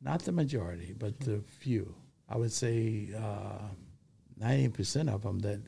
Not 0.00 0.22
the 0.22 0.32
majority, 0.32 0.94
but 0.98 1.18
the 1.20 1.42
few. 1.60 1.94
I 2.28 2.36
would 2.36 2.52
say 2.52 3.08
uh, 3.16 3.68
ninety 4.38 4.66
uh, 4.66 4.70
percent 4.70 5.08
of 5.10 5.22
them 5.22 5.40
that 5.40 5.60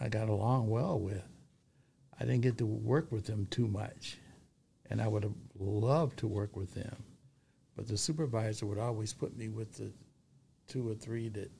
I 0.00 0.08
got 0.08 0.28
along 0.28 0.68
well 0.68 0.98
with. 0.98 1.22
I 2.18 2.24
didn't 2.24 2.40
get 2.40 2.58
to 2.58 2.66
work 2.66 3.12
with 3.12 3.26
them 3.26 3.46
too 3.50 3.68
much, 3.68 4.18
and 4.90 5.00
I 5.00 5.08
would 5.08 5.22
have 5.22 5.34
loved 5.58 6.18
to 6.18 6.26
work 6.26 6.56
with 6.56 6.74
them, 6.74 6.96
but 7.76 7.86
the 7.86 7.98
supervisor 7.98 8.66
would 8.66 8.78
always 8.78 9.12
put 9.12 9.36
me 9.36 9.48
with 9.48 9.74
the 9.76 9.92
two 10.66 10.88
or 10.88 10.94
three 10.94 11.28
that, 11.28 11.50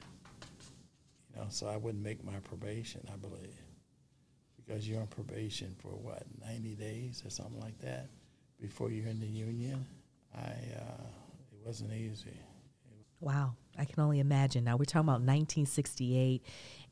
you 1.30 1.36
know, 1.36 1.46
so 1.50 1.66
I 1.66 1.76
wouldn't 1.76 2.02
make 2.02 2.24
my 2.24 2.38
probation. 2.40 3.06
I 3.12 3.16
believe 3.16 3.65
because 4.66 4.88
you're 4.88 5.00
on 5.00 5.06
probation 5.06 5.74
for 5.78 5.88
what 5.88 6.24
90 6.44 6.74
days 6.74 7.22
or 7.24 7.30
something 7.30 7.60
like 7.60 7.78
that 7.80 8.08
before 8.60 8.90
you're 8.90 9.08
in 9.08 9.20
the 9.20 9.26
union. 9.26 9.84
I 10.34 10.40
uh, 10.40 11.04
it 11.52 11.64
wasn't 11.64 11.92
easy. 11.92 12.38
Wow, 13.20 13.54
I 13.78 13.84
can 13.84 14.02
only 14.02 14.20
imagine. 14.20 14.64
Now 14.64 14.76
we're 14.76 14.84
talking 14.84 15.08
about 15.08 15.22
1968 15.22 16.42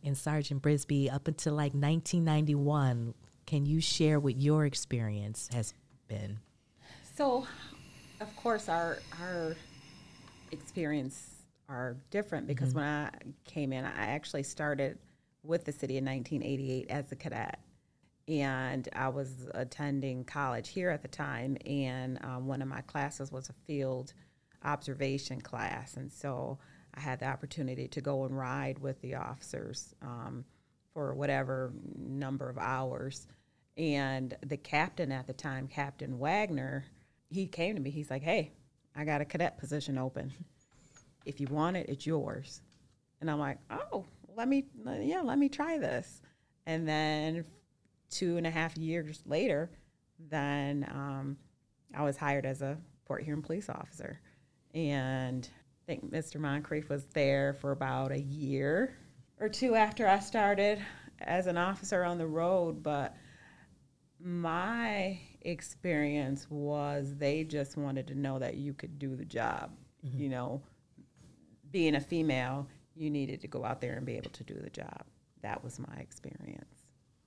and 0.05 0.17
Sergeant 0.17 0.63
Brisby 0.63 1.13
up 1.13 1.29
until 1.29 1.55
like 1.55 1.73
1991. 1.73 3.15
Can 3.47 3.67
you 3.67 3.81
share 3.81 4.19
what 4.19 4.37
your 4.37 4.65
experience 4.65 5.51
has 5.53 5.75
been? 6.09 6.39
So, 7.15 7.47
of 8.21 8.35
course, 8.37 8.69
our 8.69 8.99
our 9.21 9.55
experience 10.51 11.31
are 11.69 11.97
different 12.11 12.47
because 12.47 12.71
mm-hmm. 12.71 12.79
when 12.79 12.87
I 12.87 13.11
came 13.45 13.73
in, 13.73 13.85
I 13.85 14.07
actually 14.07 14.45
started 14.45 14.99
with 15.43 15.65
the 15.65 15.73
city 15.73 15.99
in 15.99 16.05
1988 16.05 16.91
as 16.91 17.13
a 17.13 17.17
cadet. 17.17 17.61
And 18.27 18.89
I 18.95 19.09
was 19.09 19.49
attending 19.55 20.25
college 20.25 20.71
here 20.71 20.91
at 20.91 21.03
the 21.03 21.09
time, 21.09 21.59
and 21.67 22.19
um, 22.25 22.47
one 22.47 22.63
of 22.63 22.69
my 22.69 22.81
classes 22.83 23.31
was 23.31 23.51
a 23.51 23.55
field 23.67 24.15
observation 24.65 25.41
class. 25.41 25.97
And 25.97 26.11
so 26.11 26.59
I 26.95 27.01
had 27.01 27.21
the 27.21 27.27
opportunity 27.27 27.89
to 27.89 28.01
go 28.01 28.25
and 28.25 28.37
ride 28.37 28.79
with 28.79 29.01
the 29.03 29.17
officers 29.17 29.95
um, 30.01 30.45
for 30.93 31.15
whatever 31.15 31.73
number 31.97 32.49
of 32.49 32.57
hours. 32.57 33.27
And 33.77 34.35
the 34.47 34.57
captain 34.57 35.13
at 35.13 35.27
the 35.27 35.33
time, 35.33 35.69
Captain 35.69 36.19
Wagner, 36.19 36.85
he 37.29 37.47
came 37.47 37.75
to 37.75 37.81
me. 37.81 37.91
He's 37.91 38.11
like, 38.11 38.23
"Hey, 38.23 38.53
I 38.95 39.05
got 39.05 39.21
a 39.21 39.25
cadet 39.25 39.59
position 39.59 39.99
open. 39.99 40.33
If 41.27 41.41
you 41.41 41.49
want 41.49 41.77
it, 41.77 41.89
it's 41.89 42.07
yours." 42.07 42.63
And 43.21 43.29
I'm 43.29 43.41
like, 43.41 43.59
"Oh, 43.71 44.05
let 44.37 44.47
me, 44.47 44.67
yeah, 45.01 45.23
let 45.23 45.39
me 45.39 45.49
try 45.49 45.79
this." 45.79 46.23
And 46.67 46.87
then 46.89 47.45
two 48.11 48.37
and 48.37 48.47
a 48.47 48.51
half 48.51 48.77
years 48.77 49.23
later, 49.27 49.71
then 50.19 50.89
um, 50.91 51.37
I 51.95 52.03
was 52.03 52.17
hired 52.17 52.47
as 52.47 52.63
a 52.63 52.79
Port 53.05 53.23
Huron 53.23 53.43
police 53.43 53.69
officer, 53.69 54.21
and 54.75 55.49
I 55.55 55.87
think 55.87 56.13
Mr. 56.13 56.41
Moncrief 56.41 56.89
was 56.89 57.05
there 57.07 57.55
for 57.55 57.73
about 57.73 58.13
a 58.13 58.21
year 58.21 58.97
or 59.41 59.49
two 59.49 59.75
after 59.75 60.09
I 60.09 60.21
started 60.21 60.81
as 61.21 61.47
an 61.47 61.57
officer 61.57 62.05
on 62.05 62.19
the 62.19 62.27
road, 62.27 62.83
but 62.83 63.17
my 64.21 65.19
experience 65.43 66.47
was 66.49 67.15
they 67.17 67.45
just 67.45 67.77
wanted 67.77 68.07
to 68.09 68.15
know 68.15 68.39
that 68.39 68.57
you 68.57 68.73
could 68.73 68.99
do 68.99 69.15
the 69.15 69.25
job. 69.25 69.71
Mm-hmm. 70.05 70.19
You 70.19 70.29
know, 70.31 70.63
being 71.71 71.95
a 71.95 72.01
female, 72.01 72.67
you 72.95 73.11
needed 73.11 73.41
to 73.43 73.49
go 73.49 73.65
out 73.65 73.81
there 73.81 73.97
and 73.97 74.07
be 74.07 74.17
able 74.17 74.31
to 74.31 74.45
do 74.45 74.55
the 74.55 74.71
job. 74.71 75.05
That 75.43 75.63
was 75.63 75.79
my 75.79 75.97
experience. 75.99 76.84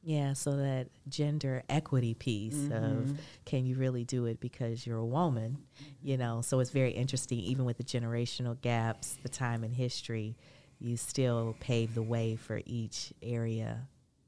Yeah, 0.08 0.32
so 0.32 0.56
that 0.56 0.88
gender 1.10 1.64
equity 1.68 2.14
piece 2.14 2.56
mm-hmm. 2.56 2.72
of 2.72 3.20
can 3.44 3.66
you 3.66 3.76
really 3.76 4.06
do 4.06 4.24
it 4.24 4.40
because 4.40 4.88
you're 4.88 5.00
a 5.00 5.06
woman, 5.06 5.58
you 6.02 6.16
know? 6.16 6.40
So 6.40 6.62
it's 6.62 6.70
very 6.70 6.92
interesting, 6.92 7.40
even 7.40 7.66
with 7.66 7.76
the 7.76 7.84
generational 7.84 8.60
gaps, 8.62 9.18
the 9.22 9.28
time 9.28 9.66
in 9.66 9.74
history, 9.74 10.38
you 10.80 10.96
still 10.96 11.58
pave 11.60 11.94
the 11.94 12.02
way 12.02 12.38
for 12.38 12.62
each 12.66 13.12
area 13.22 13.86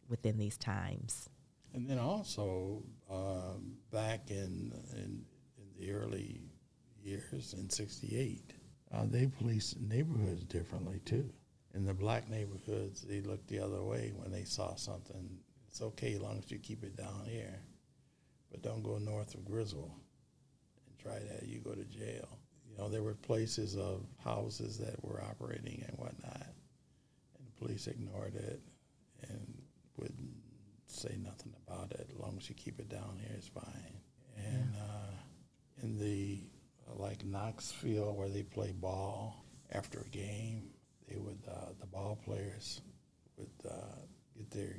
within 0.09 0.37
these 0.37 0.57
times. 0.57 1.29
And 1.73 1.89
then 1.89 1.97
also 1.97 2.83
um, 3.09 3.77
back 3.89 4.31
in, 4.31 4.73
in, 4.97 5.23
in 5.57 5.67
the 5.79 5.93
early 5.93 6.41
years 7.01 7.55
in 7.57 7.69
'68, 7.69 8.51
uh, 8.93 9.05
they 9.05 9.27
policed 9.27 9.79
neighborhoods 9.79 10.43
differently 10.43 10.99
too. 11.05 11.29
In 11.73 11.85
the 11.85 11.93
black 11.93 12.29
neighborhoods, 12.29 13.01
they 13.03 13.21
looked 13.21 13.47
the 13.47 13.59
other 13.61 13.81
way 13.81 14.11
when 14.17 14.29
they 14.29 14.43
saw 14.43 14.75
something. 14.75 15.39
It's 15.79 15.85
okay 15.85 16.15
as 16.15 16.21
long 16.21 16.37
as 16.37 16.51
you 16.51 16.57
keep 16.57 16.83
it 16.83 16.97
down 16.97 17.25
here, 17.25 17.57
but 18.51 18.61
don't 18.61 18.83
go 18.83 18.97
north 18.97 19.33
of 19.33 19.45
Griswold 19.45 19.93
and 20.85 20.99
try 20.99 21.19
that. 21.19 21.47
You 21.47 21.59
go 21.59 21.71
to 21.71 21.85
jail. 21.85 22.27
You 22.69 22.77
know, 22.77 22.89
there 22.89 23.01
were 23.01 23.13
places 23.13 23.77
of 23.77 24.05
houses 24.21 24.77
that 24.79 25.01
were 25.05 25.23
operating 25.23 25.85
and 25.87 25.97
whatnot, 25.97 26.47
and 27.37 27.47
the 27.47 27.65
police 27.65 27.87
ignored 27.87 28.35
it 28.35 28.59
and 29.29 29.57
wouldn't 29.95 30.35
say 30.87 31.15
nothing 31.23 31.53
about 31.65 31.93
it. 31.93 32.09
As 32.13 32.19
long 32.19 32.35
as 32.37 32.49
you 32.49 32.55
keep 32.55 32.77
it 32.81 32.89
down 32.89 33.17
here, 33.21 33.37
it's 33.37 33.47
fine. 33.47 34.01
And 34.35 34.73
yeah. 34.75 34.81
uh, 34.81 35.83
in 35.83 35.97
the 35.97 36.41
uh, 36.89 37.01
like 37.01 37.23
Knoxville, 37.23 38.15
where 38.15 38.27
they 38.27 38.43
play 38.43 38.73
ball 38.73 39.45
after 39.71 40.01
a 40.01 40.09
game, 40.09 40.71
they 41.07 41.15
would 41.15 41.39
uh, 41.49 41.71
the 41.79 41.87
ball 41.87 42.19
players 42.25 42.81
would 43.37 43.47
uh, 43.65 43.95
get 44.35 44.51
their 44.51 44.75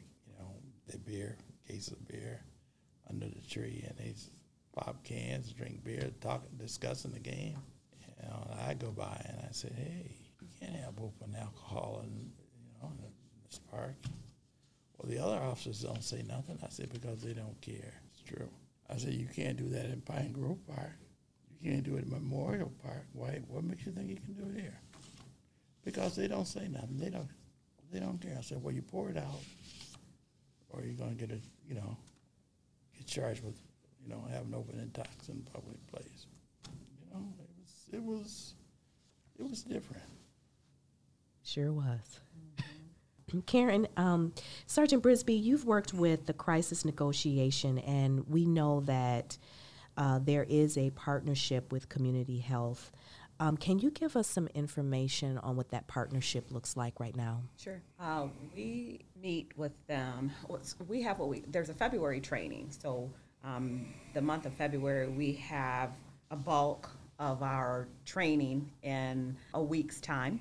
their 0.90 0.98
beer, 1.00 1.36
case 1.66 1.88
of 1.88 2.06
beer, 2.08 2.40
under 3.08 3.26
the 3.26 3.40
tree, 3.48 3.84
and 3.86 3.96
they 3.98 4.14
pop 4.72 5.02
cans, 5.04 5.52
drink 5.52 5.82
beer, 5.84 6.10
talk, 6.20 6.42
discussing 6.58 7.12
the 7.12 7.20
game. 7.20 7.56
You 8.02 8.28
know, 8.28 8.46
I 8.66 8.74
go 8.74 8.90
by 8.90 9.20
and 9.28 9.38
I 9.48 9.52
say, 9.52 9.70
hey, 9.74 10.14
you 10.40 10.48
can't 10.60 10.76
have 10.76 10.94
open 10.98 11.34
alcohol 11.40 12.02
in 12.04 12.10
you 12.10 12.72
know 12.82 12.88
in 12.88 13.12
this 13.44 13.60
park. 13.70 13.94
Well, 14.98 15.10
the 15.10 15.18
other 15.18 15.42
officers 15.42 15.80
don't 15.80 16.04
say 16.04 16.22
nothing. 16.28 16.58
I 16.62 16.68
said, 16.68 16.92
because 16.92 17.22
they 17.22 17.32
don't 17.32 17.58
care. 17.60 17.94
It's 18.12 18.22
true. 18.22 18.48
I 18.92 18.96
said, 18.96 19.14
you 19.14 19.26
can't 19.34 19.56
do 19.56 19.68
that 19.70 19.86
in 19.86 20.00
Pine 20.02 20.32
Grove 20.32 20.58
Park. 20.66 20.98
You 21.60 21.70
can't 21.70 21.84
do 21.84 21.96
it 21.96 22.04
in 22.04 22.10
Memorial 22.10 22.72
Park. 22.82 23.06
Why? 23.12 23.40
What 23.48 23.64
makes 23.64 23.86
you 23.86 23.92
think 23.92 24.10
you 24.10 24.16
can 24.16 24.34
do 24.34 24.50
it 24.54 24.60
here? 24.60 24.78
Because 25.84 26.16
they 26.16 26.28
don't 26.28 26.46
say 26.46 26.68
nothing. 26.68 26.98
They 26.98 27.10
don't. 27.10 27.28
They 27.92 27.98
don't 27.98 28.20
care. 28.20 28.36
I 28.38 28.42
said, 28.42 28.62
well, 28.62 28.74
you 28.74 28.82
pour 28.82 29.10
it 29.10 29.16
out, 29.16 29.40
or 30.72 30.82
you're 30.82 30.94
gonna 30.94 31.14
get 31.14 31.30
a, 31.30 31.38
you 31.66 31.74
know, 31.74 31.96
get 32.96 33.06
charged 33.06 33.44
with, 33.44 33.56
you 34.02 34.08
know, 34.08 34.24
having 34.30 34.54
open 34.54 34.76
intox 34.76 35.28
in 35.28 35.42
public 35.52 35.84
place. 35.88 36.26
You 36.68 37.14
know, 37.14 37.26
it 37.38 37.50
was, 37.58 37.88
it 37.92 38.02
was, 38.02 38.54
it 39.38 39.48
was 39.48 39.62
different. 39.62 40.02
Sure 41.42 41.72
was. 41.72 42.20
Karen, 43.46 43.86
um, 43.96 44.32
Sergeant 44.66 45.02
Brisby, 45.02 45.40
you've 45.40 45.64
worked 45.64 45.94
with 45.94 46.26
the 46.26 46.32
crisis 46.32 46.84
negotiation, 46.84 47.78
and 47.78 48.28
we 48.28 48.44
know 48.44 48.80
that 48.80 49.38
uh, 49.96 50.18
there 50.22 50.44
is 50.48 50.76
a 50.76 50.90
partnership 50.90 51.72
with 51.72 51.88
Community 51.88 52.38
Health. 52.38 52.90
Um, 53.40 53.56
can 53.56 53.78
you 53.78 53.90
give 53.90 54.16
us 54.16 54.28
some 54.28 54.48
information 54.54 55.38
on 55.38 55.56
what 55.56 55.70
that 55.70 55.86
partnership 55.86 56.50
looks 56.50 56.76
like 56.76 57.00
right 57.00 57.16
now? 57.16 57.40
Sure. 57.56 57.80
Uh, 57.98 58.26
we 58.54 59.00
meet 59.20 59.50
with 59.56 59.72
them. 59.86 60.30
We 60.86 61.00
have 61.02 61.18
what 61.18 61.30
we 61.30 61.42
there's 61.48 61.70
a 61.70 61.74
February 61.74 62.20
training. 62.20 62.68
So 62.68 63.10
um, 63.42 63.86
the 64.12 64.20
month 64.20 64.44
of 64.44 64.52
February, 64.52 65.08
we 65.08 65.32
have 65.32 65.92
a 66.30 66.36
bulk 66.36 66.90
of 67.18 67.42
our 67.42 67.88
training 68.04 68.70
in 68.82 69.34
a 69.54 69.62
week's 69.62 70.00
time. 70.00 70.40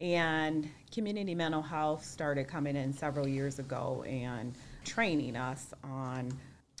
And 0.00 0.68
community 0.92 1.34
mental 1.34 1.62
health 1.62 2.04
started 2.04 2.48
coming 2.48 2.74
in 2.74 2.94
several 2.94 3.28
years 3.28 3.58
ago 3.58 4.02
and 4.08 4.54
training 4.84 5.36
us 5.36 5.74
on 5.84 6.32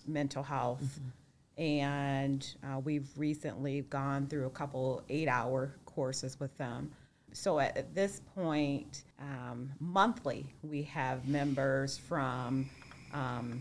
mental 0.06 0.42
health. 0.42 0.82
Mm-hmm. 0.82 1.08
And 1.56 2.46
uh, 2.64 2.80
we've 2.80 3.08
recently 3.16 3.82
gone 3.82 4.26
through 4.26 4.46
a 4.46 4.50
couple 4.50 5.02
eight 5.08 5.28
hour 5.28 5.76
courses 5.86 6.38
with 6.40 6.56
them. 6.58 6.90
So 7.32 7.58
at, 7.58 7.76
at 7.76 7.94
this 7.94 8.20
point, 8.34 9.04
um, 9.20 9.70
monthly, 9.80 10.52
we 10.62 10.82
have 10.82 11.26
members 11.28 11.98
from 11.98 12.68
um, 13.12 13.60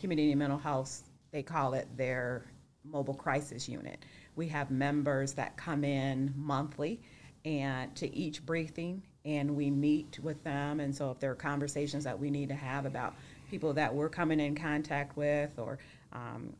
community 0.00 0.34
mental 0.34 0.58
health, 0.58 1.02
they 1.32 1.42
call 1.42 1.74
it 1.74 1.88
their 1.96 2.46
mobile 2.84 3.14
crisis 3.14 3.68
unit. 3.68 4.04
We 4.36 4.48
have 4.48 4.70
members 4.70 5.32
that 5.34 5.56
come 5.56 5.84
in 5.84 6.32
monthly 6.36 7.00
and 7.44 7.94
to 7.96 8.14
each 8.14 8.44
briefing 8.44 9.02
and 9.24 9.54
we 9.56 9.70
meet 9.70 10.18
with 10.22 10.42
them 10.44 10.80
and 10.80 10.94
so 10.94 11.10
if 11.10 11.18
there 11.18 11.30
are 11.30 11.36
conversations 11.36 12.04
that 12.04 12.18
we 12.18 12.30
need 12.30 12.48
to 12.48 12.54
have 12.54 12.86
about 12.86 13.14
people 13.50 13.72
that 13.72 13.94
we're 13.94 14.08
coming 14.08 14.40
in 14.40 14.54
contact 14.54 15.16
with 15.16 15.58
or 15.58 15.78
um, 16.12 16.54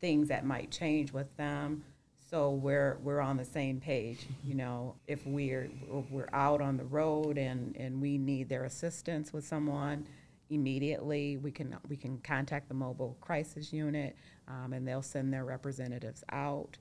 things 0.00 0.28
that 0.28 0.44
might 0.44 0.70
change 0.70 1.12
with 1.12 1.34
them. 1.36 1.84
So 2.30 2.50
we're 2.50 2.98
we're 3.02 3.20
on 3.20 3.38
the 3.38 3.44
same 3.44 3.80
page 3.80 4.26
you 4.44 4.54
know 4.54 4.96
if 5.06 5.26
we're 5.26 5.70
we're 6.10 6.28
out 6.34 6.60
on 6.60 6.76
the 6.76 6.84
road 6.84 7.38
and 7.38 7.74
and 7.76 8.02
we 8.02 8.18
need 8.18 8.50
their 8.50 8.64
assistance 8.64 9.32
with 9.32 9.46
someone 9.46 10.06
immediately 10.50 11.38
we 11.38 11.50
can 11.50 11.74
we 11.88 11.96
can 11.96 12.18
contact 12.18 12.68
the 12.68 12.74
mobile 12.74 13.16
crisis 13.22 13.72
unit 13.72 14.14
um, 14.48 14.72
and 14.72 14.86
they'll 14.88 15.02
send 15.02 15.32
their 15.32 15.44
representatives 15.44 16.24
out. 16.32 16.78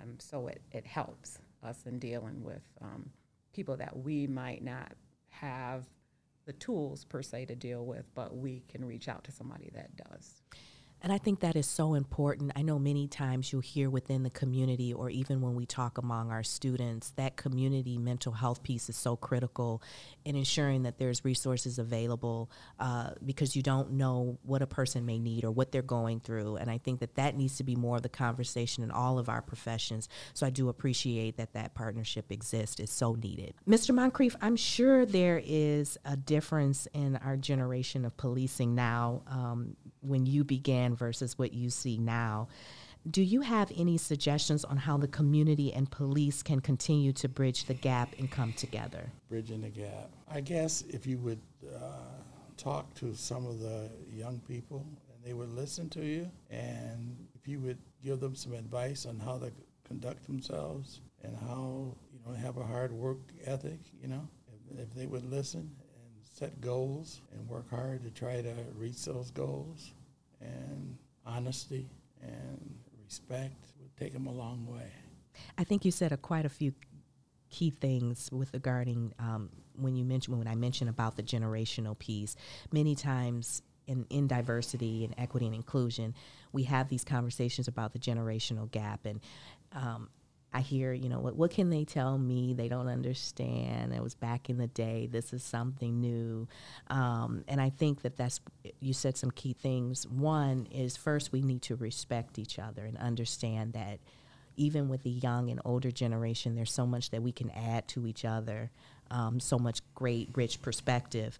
Um, 0.00 0.16
so 0.18 0.46
it, 0.46 0.62
it 0.70 0.86
helps 0.86 1.38
us 1.62 1.84
in 1.86 1.98
dealing 1.98 2.42
with 2.42 2.62
um, 2.80 3.10
people 3.52 3.76
that 3.76 3.96
we 3.96 4.26
might 4.26 4.62
not 4.64 4.92
have 5.28 5.84
the 6.46 6.52
tools 6.54 7.04
per 7.04 7.22
se 7.22 7.46
to 7.46 7.54
deal 7.54 7.84
with, 7.84 8.06
but 8.14 8.36
we 8.36 8.62
can 8.68 8.84
reach 8.84 9.08
out 9.08 9.24
to 9.24 9.32
somebody 9.32 9.70
that 9.74 9.94
does. 9.96 10.42
And 11.02 11.12
I 11.12 11.18
think 11.18 11.40
that 11.40 11.56
is 11.56 11.66
so 11.66 11.94
important. 11.94 12.52
I 12.54 12.62
know 12.62 12.78
many 12.78 13.08
times 13.08 13.52
you'll 13.52 13.60
hear 13.60 13.90
within 13.90 14.22
the 14.22 14.30
community, 14.30 14.92
or 14.92 15.10
even 15.10 15.40
when 15.40 15.56
we 15.56 15.66
talk 15.66 15.98
among 15.98 16.30
our 16.30 16.44
students, 16.44 17.10
that 17.16 17.36
community 17.36 17.98
mental 17.98 18.32
health 18.32 18.62
piece 18.62 18.88
is 18.88 18.96
so 18.96 19.16
critical 19.16 19.82
in 20.24 20.36
ensuring 20.36 20.84
that 20.84 20.98
there's 20.98 21.24
resources 21.24 21.80
available 21.80 22.48
uh, 22.78 23.10
because 23.24 23.56
you 23.56 23.62
don't 23.62 23.90
know 23.90 24.38
what 24.44 24.62
a 24.62 24.66
person 24.66 25.04
may 25.04 25.18
need 25.18 25.42
or 25.42 25.50
what 25.50 25.72
they're 25.72 25.82
going 25.82 26.20
through. 26.20 26.54
And 26.56 26.70
I 26.70 26.78
think 26.78 27.00
that 27.00 27.16
that 27.16 27.36
needs 27.36 27.56
to 27.56 27.64
be 27.64 27.74
more 27.74 27.96
of 27.96 28.02
the 28.02 28.08
conversation 28.08 28.84
in 28.84 28.92
all 28.92 29.18
of 29.18 29.28
our 29.28 29.42
professions. 29.42 30.08
So 30.34 30.46
I 30.46 30.50
do 30.50 30.68
appreciate 30.68 31.36
that 31.38 31.52
that 31.54 31.74
partnership 31.74 32.30
exists. 32.30 32.78
It's 32.78 32.92
so 32.92 33.14
needed. 33.14 33.54
Mr. 33.68 33.92
Moncrief, 33.92 34.36
I'm 34.40 34.56
sure 34.56 35.04
there 35.04 35.42
is 35.44 35.98
a 36.04 36.16
difference 36.16 36.86
in 36.94 37.16
our 37.16 37.36
generation 37.36 38.04
of 38.04 38.16
policing 38.16 38.76
now. 38.76 39.22
Um, 39.26 39.76
when 40.02 40.26
you 40.26 40.44
began 40.44 40.94
versus 40.94 41.38
what 41.38 41.52
you 41.52 41.70
see 41.70 41.96
now. 41.96 42.48
Do 43.10 43.22
you 43.22 43.40
have 43.40 43.72
any 43.76 43.98
suggestions 43.98 44.64
on 44.64 44.76
how 44.76 44.96
the 44.96 45.08
community 45.08 45.72
and 45.72 45.90
police 45.90 46.42
can 46.42 46.60
continue 46.60 47.12
to 47.14 47.28
bridge 47.28 47.64
the 47.64 47.74
gap 47.74 48.14
and 48.18 48.30
come 48.30 48.52
together? 48.52 49.10
Bridging 49.28 49.62
the 49.62 49.70
gap. 49.70 50.10
I 50.30 50.40
guess 50.40 50.82
if 50.88 51.04
you 51.04 51.18
would 51.18 51.40
uh, 51.74 51.80
talk 52.56 52.94
to 52.94 53.14
some 53.14 53.44
of 53.46 53.58
the 53.58 53.90
young 54.12 54.40
people 54.46 54.86
and 55.12 55.24
they 55.24 55.32
would 55.32 55.48
listen 55.48 55.88
to 55.90 56.04
you, 56.04 56.30
and 56.50 57.16
if 57.34 57.48
you 57.48 57.58
would 57.60 57.78
give 58.04 58.20
them 58.20 58.36
some 58.36 58.52
advice 58.52 59.04
on 59.04 59.18
how 59.18 59.38
to 59.38 59.50
conduct 59.84 60.24
themselves 60.26 61.00
and 61.24 61.36
how 61.36 61.94
you 62.12 62.20
know 62.24 62.36
have 62.36 62.56
a 62.56 62.64
hard 62.64 62.92
work 62.92 63.18
ethic, 63.44 63.80
you 64.00 64.06
know, 64.06 64.28
if, 64.70 64.78
if 64.78 64.94
they 64.94 65.06
would 65.06 65.28
listen 65.28 65.68
set 66.42 66.60
goals 66.60 67.20
and 67.32 67.48
work 67.48 67.70
hard 67.70 68.02
to 68.02 68.10
try 68.10 68.42
to 68.42 68.52
reach 68.76 69.04
those 69.04 69.30
goals. 69.30 69.92
And 70.40 70.98
honesty 71.24 71.88
and 72.20 72.74
respect 73.04 73.54
would 73.80 73.96
take 73.96 74.12
them 74.12 74.26
a 74.26 74.32
long 74.32 74.66
way. 74.66 74.90
I 75.56 75.62
think 75.62 75.84
you 75.84 75.92
said 75.92 76.10
a, 76.10 76.16
quite 76.16 76.44
a 76.44 76.48
few 76.48 76.72
key 77.48 77.70
things 77.70 78.28
with 78.32 78.52
regarding 78.52 79.12
um, 79.20 79.50
when 79.76 79.94
you 79.94 80.04
mentioned 80.04 80.36
when 80.36 80.48
I 80.48 80.56
mentioned 80.56 80.90
about 80.90 81.14
the 81.14 81.22
generational 81.22 81.96
piece. 81.96 82.34
Many 82.72 82.96
times 82.96 83.62
in, 83.86 84.04
in 84.10 84.26
diversity 84.26 85.04
and 85.04 85.14
equity 85.18 85.46
and 85.46 85.54
inclusion, 85.54 86.12
we 86.50 86.64
have 86.64 86.88
these 86.88 87.04
conversations 87.04 87.68
about 87.68 87.92
the 87.92 88.00
generational 88.00 88.68
gap, 88.68 89.06
and 89.06 89.20
um, 89.72 90.08
I 90.54 90.60
hear, 90.60 90.92
you 90.92 91.08
know, 91.08 91.18
what, 91.18 91.34
what 91.34 91.50
can 91.50 91.70
they 91.70 91.84
tell 91.84 92.18
me? 92.18 92.52
They 92.52 92.68
don't 92.68 92.88
understand. 92.88 93.94
It 93.94 94.02
was 94.02 94.14
back 94.14 94.50
in 94.50 94.58
the 94.58 94.66
day. 94.66 95.08
This 95.10 95.32
is 95.32 95.42
something 95.42 96.00
new. 96.00 96.46
Um, 96.88 97.44
and 97.48 97.60
I 97.60 97.70
think 97.70 98.02
that 98.02 98.16
that's, 98.16 98.40
you 98.80 98.92
said 98.92 99.16
some 99.16 99.30
key 99.30 99.54
things. 99.54 100.06
One 100.06 100.66
is 100.70 100.96
first, 100.96 101.32
we 101.32 101.40
need 101.40 101.62
to 101.62 101.76
respect 101.76 102.38
each 102.38 102.58
other 102.58 102.84
and 102.84 102.98
understand 102.98 103.72
that 103.72 103.98
even 104.56 104.88
with 104.88 105.02
the 105.02 105.10
young 105.10 105.48
and 105.48 105.58
older 105.64 105.90
generation, 105.90 106.54
there's 106.54 106.72
so 106.72 106.86
much 106.86 107.10
that 107.10 107.22
we 107.22 107.32
can 107.32 107.50
add 107.50 107.88
to 107.88 108.06
each 108.06 108.26
other, 108.26 108.70
um, 109.10 109.40
so 109.40 109.58
much 109.58 109.80
great, 109.94 110.28
rich 110.34 110.60
perspective. 110.60 111.38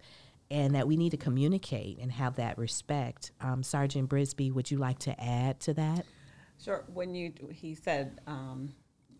And 0.49 0.75
that 0.75 0.87
we 0.87 0.97
need 0.97 1.11
to 1.11 1.17
communicate 1.17 1.99
and 1.99 2.11
have 2.11 2.35
that 2.35 2.57
respect. 2.57 3.31
Um, 3.41 3.63
Sergeant 3.63 4.09
Brisby, 4.09 4.51
would 4.51 4.69
you 4.69 4.77
like 4.77 4.99
to 4.99 5.19
add 5.23 5.59
to 5.61 5.73
that? 5.75 6.05
Sure. 6.63 6.83
When 6.93 7.15
you, 7.15 7.33
he 7.51 7.75
said, 7.75 8.19
um, 8.27 8.73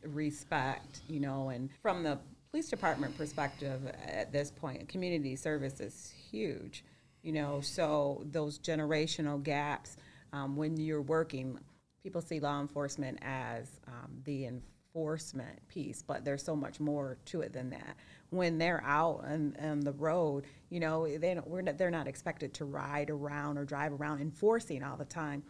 respect, 0.06 1.02
you 1.08 1.20
know, 1.20 1.50
and 1.50 1.70
from 1.82 2.04
the 2.04 2.20
police 2.52 2.70
department 2.70 3.18
perspective 3.18 3.82
at 4.06 4.32
this 4.32 4.52
point, 4.52 4.88
community 4.88 5.36
service 5.36 5.80
is 5.80 6.14
huge, 6.32 6.84
you 7.22 7.32
know, 7.32 7.62
so 7.62 8.24
those 8.32 8.60
generational 8.60 9.42
gaps 9.42 9.98
um, 10.34 10.56
when 10.56 10.78
you're 10.78 11.02
working, 11.02 11.60
people 12.04 12.22
see 12.22 12.40
law 12.40 12.60
enforcement 12.60 13.20
as 13.22 13.80
um, 13.88 14.22
the 14.26 14.46
enforcement 14.46 15.68
piece, 15.68 16.04
but 16.04 16.26
there's 16.26 16.44
so 16.44 16.56
much 16.56 16.80
more 16.80 17.18
to 17.26 17.42
it 17.42 17.54
than 17.54 17.70
that. 17.70 17.98
When 18.30 18.58
they're 18.58 18.84
out 18.86 19.24
on, 19.26 19.56
on 19.60 19.80
the 19.80 19.94
road, 19.94 20.46
you 20.70 20.80
know, 20.80 21.08
they 21.08 21.34
don't, 21.34 21.48
we're 21.48 21.62
not, 21.62 21.78
they're 21.78 21.92
not 21.92 22.08
expected 22.08 22.54
to 22.56 22.66
ride 22.66 23.10
around 23.10 23.58
or 23.58 23.66
drive 23.66 23.94
around 23.94 24.22
enforcing 24.22 24.84
all 24.84 24.98
the 24.98 25.06
time 25.06 25.44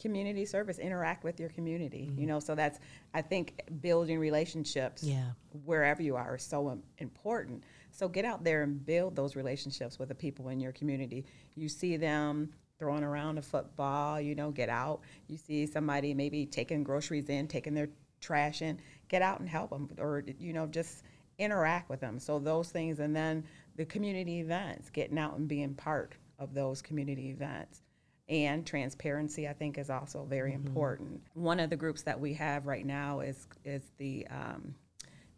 community 0.00 0.44
service 0.44 0.78
interact 0.78 1.24
with 1.24 1.40
your 1.40 1.48
community 1.50 2.08
mm-hmm. 2.10 2.20
you 2.20 2.26
know? 2.26 2.40
So 2.40 2.54
that's 2.54 2.78
i 3.14 3.22
think 3.22 3.62
building 3.80 4.18
relationships 4.18 5.02
yeah. 5.02 5.30
wherever 5.64 6.02
you 6.02 6.16
are 6.16 6.36
is 6.36 6.42
so 6.42 6.78
important. 6.98 7.64
So 7.90 8.08
get 8.08 8.24
out 8.24 8.44
there 8.44 8.62
and 8.62 8.84
build 8.84 9.16
those 9.16 9.34
relationships 9.34 9.98
with 9.98 10.08
the 10.08 10.14
people 10.14 10.50
in 10.50 10.60
your 10.60 10.72
community. 10.72 11.24
You 11.56 11.68
see 11.68 11.96
them 11.96 12.50
throwing 12.78 13.02
around 13.02 13.38
a 13.38 13.42
football 13.42 14.20
you 14.20 14.34
know 14.34 14.50
get 14.50 14.68
out. 14.68 15.00
You 15.26 15.36
see 15.36 15.66
somebody 15.66 16.14
maybe 16.14 16.46
taking 16.46 16.84
groceries 16.84 17.28
in 17.28 17.48
taking 17.48 17.74
their 17.74 17.88
trash 18.20 18.62
in 18.62 18.78
get 19.08 19.22
out 19.22 19.40
and 19.40 19.48
help 19.48 19.70
them 19.70 19.88
or 19.98 20.24
you 20.38 20.52
know 20.52 20.66
just 20.66 21.02
interact 21.38 21.88
with 21.88 22.00
them 22.00 22.18
so 22.18 22.38
those 22.38 22.68
things 22.68 22.98
and 22.98 23.14
then 23.14 23.44
the 23.76 23.84
community 23.84 24.40
events 24.40 24.90
getting 24.90 25.18
out 25.18 25.36
and 25.36 25.46
being 25.48 25.74
part 25.74 26.16
of 26.38 26.52
those 26.52 26.82
community 26.82 27.30
events 27.30 27.82
and 28.28 28.66
transparency 28.66 29.48
i 29.48 29.52
think 29.52 29.78
is 29.78 29.90
also 29.90 30.24
very 30.24 30.52
mm-hmm. 30.52 30.66
important 30.66 31.20
one 31.34 31.60
of 31.60 31.70
the 31.70 31.76
groups 31.76 32.02
that 32.02 32.18
we 32.18 32.34
have 32.34 32.66
right 32.66 32.86
now 32.86 33.20
is 33.20 33.46
is 33.64 33.82
the 33.98 34.26
um, 34.30 34.74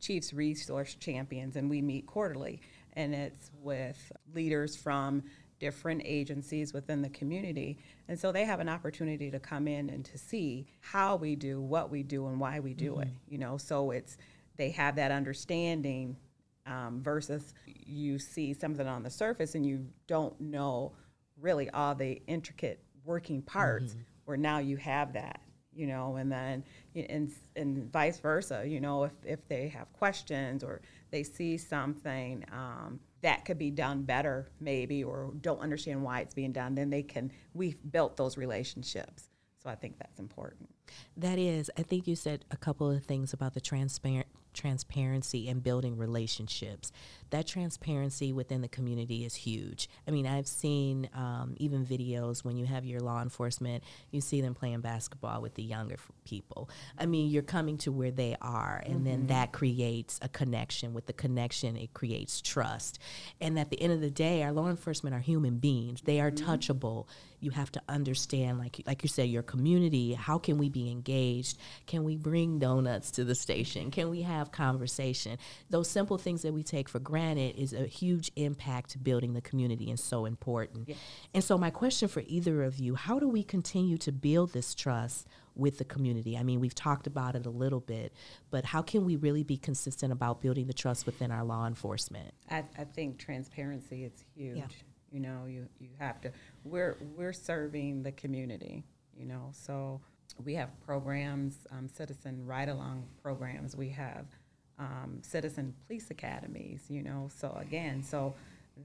chiefs 0.00 0.32
resource 0.32 0.96
champions 0.96 1.56
and 1.56 1.68
we 1.68 1.80
meet 1.80 2.06
quarterly 2.06 2.60
and 2.94 3.14
it's 3.14 3.50
with 3.62 4.12
leaders 4.34 4.76
from 4.76 5.22
different 5.60 6.00
agencies 6.04 6.72
within 6.72 7.02
the 7.02 7.08
community 7.10 7.78
and 8.08 8.18
so 8.18 8.32
they 8.32 8.44
have 8.44 8.60
an 8.60 8.68
opportunity 8.68 9.30
to 9.30 9.38
come 9.38 9.68
in 9.68 9.90
and 9.90 10.04
to 10.04 10.16
see 10.16 10.66
how 10.80 11.16
we 11.16 11.36
do 11.36 11.60
what 11.60 11.90
we 11.90 12.02
do 12.02 12.26
and 12.26 12.40
why 12.40 12.58
we 12.58 12.72
do 12.74 12.92
mm-hmm. 12.92 13.02
it 13.02 13.08
you 13.28 13.38
know 13.38 13.56
so 13.56 13.90
it's 13.90 14.16
they 14.56 14.70
have 14.70 14.96
that 14.96 15.10
understanding 15.10 16.16
um, 16.66 17.00
versus 17.02 17.54
you 17.66 18.18
see 18.18 18.54
something 18.54 18.86
on 18.86 19.02
the 19.02 19.10
surface 19.10 19.54
and 19.54 19.64
you 19.66 19.86
don't 20.06 20.38
know 20.40 20.92
really 21.40 21.70
all 21.70 21.94
the 21.94 22.20
intricate 22.26 22.82
working 23.04 23.42
parts 23.42 23.92
mm-hmm. 23.92 24.02
where 24.24 24.36
now 24.36 24.58
you 24.58 24.76
have 24.76 25.12
that 25.12 25.40
you 25.72 25.86
know 25.86 26.16
and 26.16 26.30
then 26.30 26.64
and, 26.94 27.32
and 27.56 27.92
vice 27.92 28.18
versa 28.18 28.64
you 28.66 28.80
know 28.80 29.04
if, 29.04 29.12
if 29.24 29.48
they 29.48 29.68
have 29.68 29.92
questions 29.92 30.64
or 30.64 30.80
they 31.10 31.22
see 31.22 31.56
something 31.56 32.44
um, 32.52 33.00
that 33.22 33.44
could 33.44 33.58
be 33.58 33.70
done 33.70 34.02
better 34.02 34.50
maybe 34.60 35.04
or 35.04 35.32
don't 35.40 35.60
understand 35.60 36.02
why 36.02 36.20
it's 36.20 36.34
being 36.34 36.52
done 36.52 36.74
then 36.74 36.90
they 36.90 37.02
can 37.02 37.30
we've 37.54 37.78
built 37.90 38.16
those 38.16 38.36
relationships. 38.36 39.28
So 39.62 39.68
i 39.68 39.74
think 39.74 39.98
that's 39.98 40.18
important. 40.18 40.70
That 41.16 41.38
is. 41.38 41.70
I 41.76 41.82
think 41.82 42.06
you 42.06 42.16
said 42.16 42.44
a 42.50 42.56
couple 42.56 42.90
of 42.90 43.04
things 43.04 43.32
about 43.32 43.54
the 43.54 43.60
transparent 43.60 44.26
transparency 44.52 45.48
and 45.48 45.62
building 45.62 45.96
relationships. 45.96 46.92
That 47.30 47.46
transparency 47.46 48.32
within 48.32 48.60
the 48.60 48.68
community 48.68 49.24
is 49.24 49.34
huge. 49.34 49.88
I 50.06 50.10
mean, 50.10 50.26
I've 50.26 50.48
seen 50.48 51.08
um, 51.14 51.54
even 51.58 51.86
videos 51.86 52.44
when 52.44 52.56
you 52.56 52.66
have 52.66 52.84
your 52.84 53.00
law 53.00 53.22
enforcement, 53.22 53.84
you 54.10 54.20
see 54.20 54.40
them 54.40 54.54
playing 54.54 54.80
basketball 54.80 55.40
with 55.40 55.54
the 55.54 55.62
younger 55.62 55.96
people. 56.24 56.68
I 56.98 57.06
mean, 57.06 57.30
you're 57.30 57.42
coming 57.42 57.78
to 57.78 57.92
where 57.92 58.10
they 58.10 58.36
are, 58.40 58.82
and 58.84 58.96
mm-hmm. 58.96 59.04
then 59.04 59.26
that 59.28 59.52
creates 59.52 60.18
a 60.22 60.28
connection. 60.28 60.92
With 60.92 61.06
the 61.06 61.12
connection, 61.12 61.76
it 61.76 61.94
creates 61.94 62.40
trust. 62.40 62.98
And 63.40 63.58
at 63.58 63.70
the 63.70 63.80
end 63.80 63.92
of 63.92 64.00
the 64.00 64.10
day, 64.10 64.42
our 64.42 64.52
law 64.52 64.68
enforcement 64.68 65.14
are 65.14 65.20
human 65.20 65.58
beings, 65.58 66.02
they 66.02 66.20
are 66.20 66.30
mm-hmm. 66.30 66.50
touchable 66.50 67.06
you 67.40 67.50
have 67.50 67.72
to 67.72 67.82
understand 67.88 68.58
like 68.58 68.80
like 68.86 69.02
you 69.02 69.08
said 69.08 69.28
your 69.28 69.42
community 69.42 70.14
how 70.14 70.38
can 70.38 70.58
we 70.58 70.68
be 70.68 70.90
engaged? 70.90 71.58
Can 71.86 72.04
we 72.04 72.16
bring 72.16 72.58
donuts 72.58 73.10
to 73.12 73.24
the 73.24 73.34
station? 73.34 73.90
Can 73.90 74.10
we 74.10 74.22
have 74.22 74.52
conversation? 74.52 75.38
Those 75.70 75.88
simple 75.88 76.18
things 76.18 76.42
that 76.42 76.52
we 76.52 76.62
take 76.62 76.88
for 76.88 76.98
granted 76.98 77.56
is 77.56 77.72
a 77.72 77.86
huge 77.86 78.30
impact 78.36 78.90
to 78.90 78.98
building 78.98 79.32
the 79.32 79.40
community 79.40 79.90
and 79.90 79.98
so 79.98 80.24
important. 80.24 80.88
Yes. 80.88 80.98
and 81.34 81.44
so 81.44 81.58
my 81.58 81.70
question 81.70 82.08
for 82.08 82.22
either 82.26 82.62
of 82.62 82.78
you 82.78 82.94
how 82.94 83.18
do 83.18 83.28
we 83.28 83.42
continue 83.42 83.96
to 83.98 84.12
build 84.12 84.52
this 84.52 84.74
trust 84.74 85.26
with 85.56 85.78
the 85.78 85.84
community? 85.84 86.36
I 86.36 86.42
mean 86.42 86.60
we've 86.60 86.74
talked 86.74 87.06
about 87.06 87.34
it 87.34 87.46
a 87.46 87.50
little 87.50 87.80
bit 87.80 88.12
but 88.50 88.64
how 88.64 88.82
can 88.82 89.04
we 89.04 89.16
really 89.16 89.42
be 89.42 89.56
consistent 89.56 90.12
about 90.12 90.40
building 90.40 90.66
the 90.66 90.74
trust 90.74 91.06
within 91.06 91.30
our 91.30 91.44
law 91.44 91.66
enforcement? 91.66 92.34
I, 92.50 92.64
I 92.78 92.84
think 92.84 93.18
transparency 93.18 94.04
is 94.04 94.24
huge. 94.36 94.58
Yeah 94.58 94.66
you 95.10 95.20
know, 95.20 95.44
you, 95.46 95.66
you 95.80 95.88
have 95.98 96.20
to. 96.22 96.32
We're 96.64 96.96
we're 97.16 97.32
serving 97.32 98.02
the 98.02 98.12
community. 98.12 98.84
You 99.16 99.26
know, 99.26 99.50
so 99.52 100.00
we 100.44 100.54
have 100.54 100.68
programs, 100.86 101.66
um, 101.70 101.88
citizen 101.88 102.46
ride 102.46 102.68
along 102.68 103.04
programs. 103.22 103.76
We 103.76 103.90
have 103.90 104.26
um, 104.78 105.18
citizen 105.22 105.74
police 105.86 106.10
academies. 106.10 106.84
You 106.88 107.02
know, 107.02 107.28
so 107.34 107.56
again, 107.60 108.02
so 108.02 108.34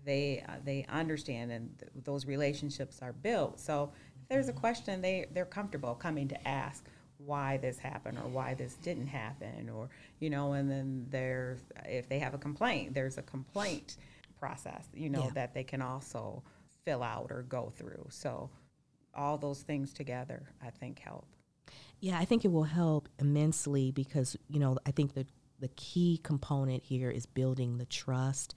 they 0.04 0.44
uh, 0.48 0.54
they 0.64 0.86
understand 0.90 1.52
and 1.52 1.70
th- 1.80 1.92
those 2.04 2.26
relationships 2.26 3.00
are 3.02 3.14
built. 3.14 3.60
So 3.60 3.92
if 4.22 4.28
there's 4.30 4.50
a 4.50 4.54
question, 4.54 5.02
they 5.02 5.28
they're 5.34 5.46
comfortable 5.46 5.96
coming 5.96 6.28
to 6.30 6.48
ask 6.48 6.84
why 7.18 7.58
this 7.58 7.78
happened 7.78 8.18
or 8.18 8.28
why 8.28 8.54
this 8.54 8.74
didn't 8.76 9.08
happen 9.08 9.70
or 9.70 9.90
you 10.20 10.30
know 10.30 10.54
and 10.54 10.70
then 10.70 11.06
there's 11.10 11.60
if 11.86 12.10
they 12.10 12.20
have 12.20 12.34
a 12.34 12.38
complaint 12.38 12.94
there's 12.94 13.18
a 13.18 13.22
complaint 13.22 13.96
process, 14.40 14.88
you 14.94 15.10
know, 15.10 15.26
Yeah. 15.26 15.32
that 15.32 15.54
they 15.54 15.64
can 15.64 15.82
also 15.82 16.44
fill 16.84 17.04
out 17.04 17.28
or 17.32 17.44
go 17.44 17.70
through. 17.76 18.06
So 18.10 18.50
all 19.14 19.38
those 19.38 19.62
things 19.64 19.94
together, 19.94 20.50
I 20.62 20.70
think, 20.70 21.00
help. 21.00 21.26
Yeah, 22.00 22.20
I 22.20 22.26
think 22.26 22.46
it 22.46 22.52
will 22.52 22.64
help 22.64 23.10
immensely 23.20 23.92
because, 23.92 24.36
you 24.48 24.60
know, 24.60 24.78
I 24.86 24.92
think 24.92 25.14
the, 25.14 25.26
the 25.60 25.70
key 25.70 26.20
component 26.22 26.84
here 26.84 27.10
is 27.10 27.26
building 27.26 27.78
the 27.78 27.86
trust 27.86 28.54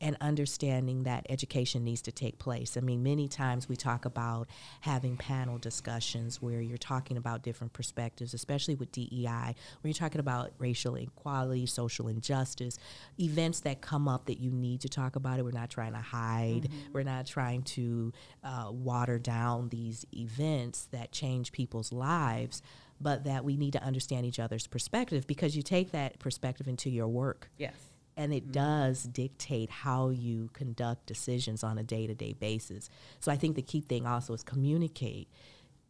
and 0.00 0.16
understanding 0.20 1.04
that 1.04 1.26
education 1.30 1.84
needs 1.84 2.02
to 2.02 2.12
take 2.12 2.38
place. 2.38 2.76
I 2.76 2.80
mean, 2.80 3.02
many 3.02 3.28
times 3.28 3.68
we 3.68 3.76
talk 3.76 4.04
about 4.04 4.48
having 4.80 5.16
panel 5.16 5.58
discussions 5.58 6.42
where 6.42 6.60
you're 6.60 6.76
talking 6.76 7.16
about 7.16 7.42
different 7.42 7.72
perspectives, 7.72 8.34
especially 8.34 8.74
with 8.74 8.92
DEI, 8.92 9.26
where 9.26 9.54
you're 9.84 9.94
talking 9.94 10.20
about 10.20 10.52
racial 10.58 10.96
inequality, 10.96 11.66
social 11.66 12.08
injustice, 12.08 12.78
events 13.18 13.60
that 13.60 13.80
come 13.80 14.06
up 14.06 14.26
that 14.26 14.38
you 14.38 14.50
need 14.50 14.80
to 14.82 14.88
talk 14.88 15.16
about 15.16 15.38
it. 15.38 15.44
We're 15.44 15.50
not 15.52 15.70
trying 15.70 15.92
to 15.92 15.98
hide, 15.98 16.68
we're 16.92 17.02
not 17.02 17.26
trying 17.26 17.62
to 17.62 18.12
uh, 18.44 18.68
water 18.70 19.18
down 19.18 19.70
these 19.70 20.04
events 20.14 20.88
that 20.92 21.12
change 21.12 21.52
people's 21.52 21.92
lives. 21.92 22.62
But 22.98 23.24
that 23.24 23.44
we 23.44 23.58
need 23.58 23.74
to 23.74 23.82
understand 23.82 24.24
each 24.24 24.38
other's 24.40 24.66
perspective 24.66 25.26
because 25.26 25.54
you 25.54 25.60
take 25.60 25.90
that 25.90 26.18
perspective 26.18 26.66
into 26.66 26.88
your 26.88 27.08
work 27.08 27.50
Yes. 27.58 27.74
And 28.16 28.32
it 28.32 28.44
mm-hmm. 28.44 28.52
does 28.52 29.02
dictate 29.04 29.70
how 29.70 30.08
you 30.08 30.50
conduct 30.52 31.06
decisions 31.06 31.62
on 31.62 31.78
a 31.78 31.82
day-to-day 31.82 32.34
basis. 32.34 32.88
So 33.20 33.30
i 33.30 33.36
think 33.36 33.56
the 33.56 33.62
key 33.62 33.80
thing 33.80 34.06
also 34.06 34.32
is 34.34 34.42
communicate. 34.42 35.28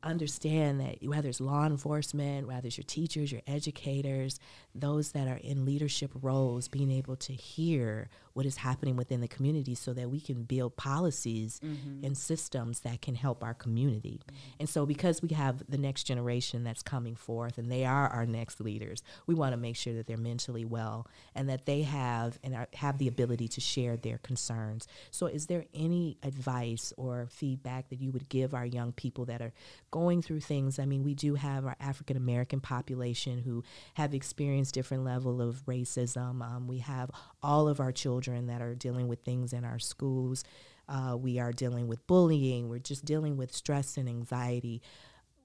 Understand 0.02 0.80
that 0.80 0.98
whether 1.02 1.28
it's 1.28 1.40
law 1.40 1.66
enforcement 1.66 2.46
whether 2.46 2.68
it's 2.68 2.76
your 2.76 2.84
teachers 2.84 3.32
your 3.32 3.40
educators 3.46 4.38
those 4.74 5.12
that 5.12 5.26
are 5.26 5.40
in 5.42 5.64
leadership 5.64 6.12
roles 6.22 6.68
being 6.68 6.92
able 6.92 7.16
to 7.16 7.32
hear 7.32 8.08
what 8.36 8.44
is 8.44 8.58
happening 8.58 8.96
within 8.96 9.22
the 9.22 9.28
community 9.28 9.74
so 9.74 9.94
that 9.94 10.10
we 10.10 10.20
can 10.20 10.42
build 10.42 10.76
policies 10.76 11.58
and 12.04 12.18
systems 12.18 12.80
that 12.80 13.00
can 13.00 13.14
help 13.14 13.42
our 13.42 13.54
community. 13.54 14.20
And 14.60 14.68
so 14.68 14.84
because 14.84 15.22
we 15.22 15.30
have 15.30 15.62
the 15.70 15.78
next 15.78 16.04
generation 16.04 16.62
that's 16.62 16.82
coming 16.82 17.16
forth 17.16 17.56
and 17.56 17.72
they 17.72 17.86
are 17.86 18.08
our 18.08 18.26
next 18.26 18.60
leaders 18.60 19.02
we 19.26 19.34
want 19.34 19.52
to 19.52 19.56
make 19.56 19.76
sure 19.76 19.94
that 19.94 20.06
they're 20.06 20.18
mentally 20.18 20.64
well 20.64 21.06
and 21.34 21.48
that 21.48 21.64
they 21.64 21.82
have 21.82 22.38
and 22.44 22.54
are, 22.54 22.68
have 22.74 22.98
the 22.98 23.08
ability 23.08 23.48
to 23.48 23.60
share 23.60 23.96
their 23.96 24.18
concerns. 24.18 24.86
So 25.10 25.26
is 25.26 25.46
there 25.46 25.64
any 25.74 26.18
advice 26.22 26.92
or 26.98 27.28
feedback 27.30 27.88
that 27.88 28.00
you 28.00 28.10
would 28.10 28.28
give 28.28 28.52
our 28.52 28.66
young 28.66 28.92
people 28.92 29.24
that 29.26 29.40
are 29.40 29.54
going 29.90 30.20
through 30.20 30.40
things? 30.40 30.78
I 30.78 30.84
mean 30.84 31.02
we 31.04 31.14
do 31.14 31.36
have 31.36 31.64
our 31.64 31.76
african 31.80 32.16
american 32.16 32.60
population 32.60 33.38
who 33.38 33.64
have 33.94 34.12
experienced 34.12 34.74
different 34.74 35.04
level 35.04 35.40
of 35.40 35.64
racism. 35.66 36.42
Um, 36.42 36.66
we 36.66 36.78
have 36.78 37.10
all 37.42 37.68
of 37.68 37.80
our 37.80 37.92
children 37.92 38.25
that 38.48 38.60
are 38.60 38.74
dealing 38.74 39.08
with 39.08 39.20
things 39.20 39.52
in 39.52 39.64
our 39.64 39.78
schools. 39.78 40.44
Uh, 40.88 41.16
we 41.18 41.38
are 41.38 41.52
dealing 41.52 41.88
with 41.88 42.06
bullying. 42.06 42.68
We're 42.68 42.78
just 42.78 43.04
dealing 43.04 43.36
with 43.36 43.54
stress 43.54 43.96
and 43.96 44.08
anxiety. 44.08 44.82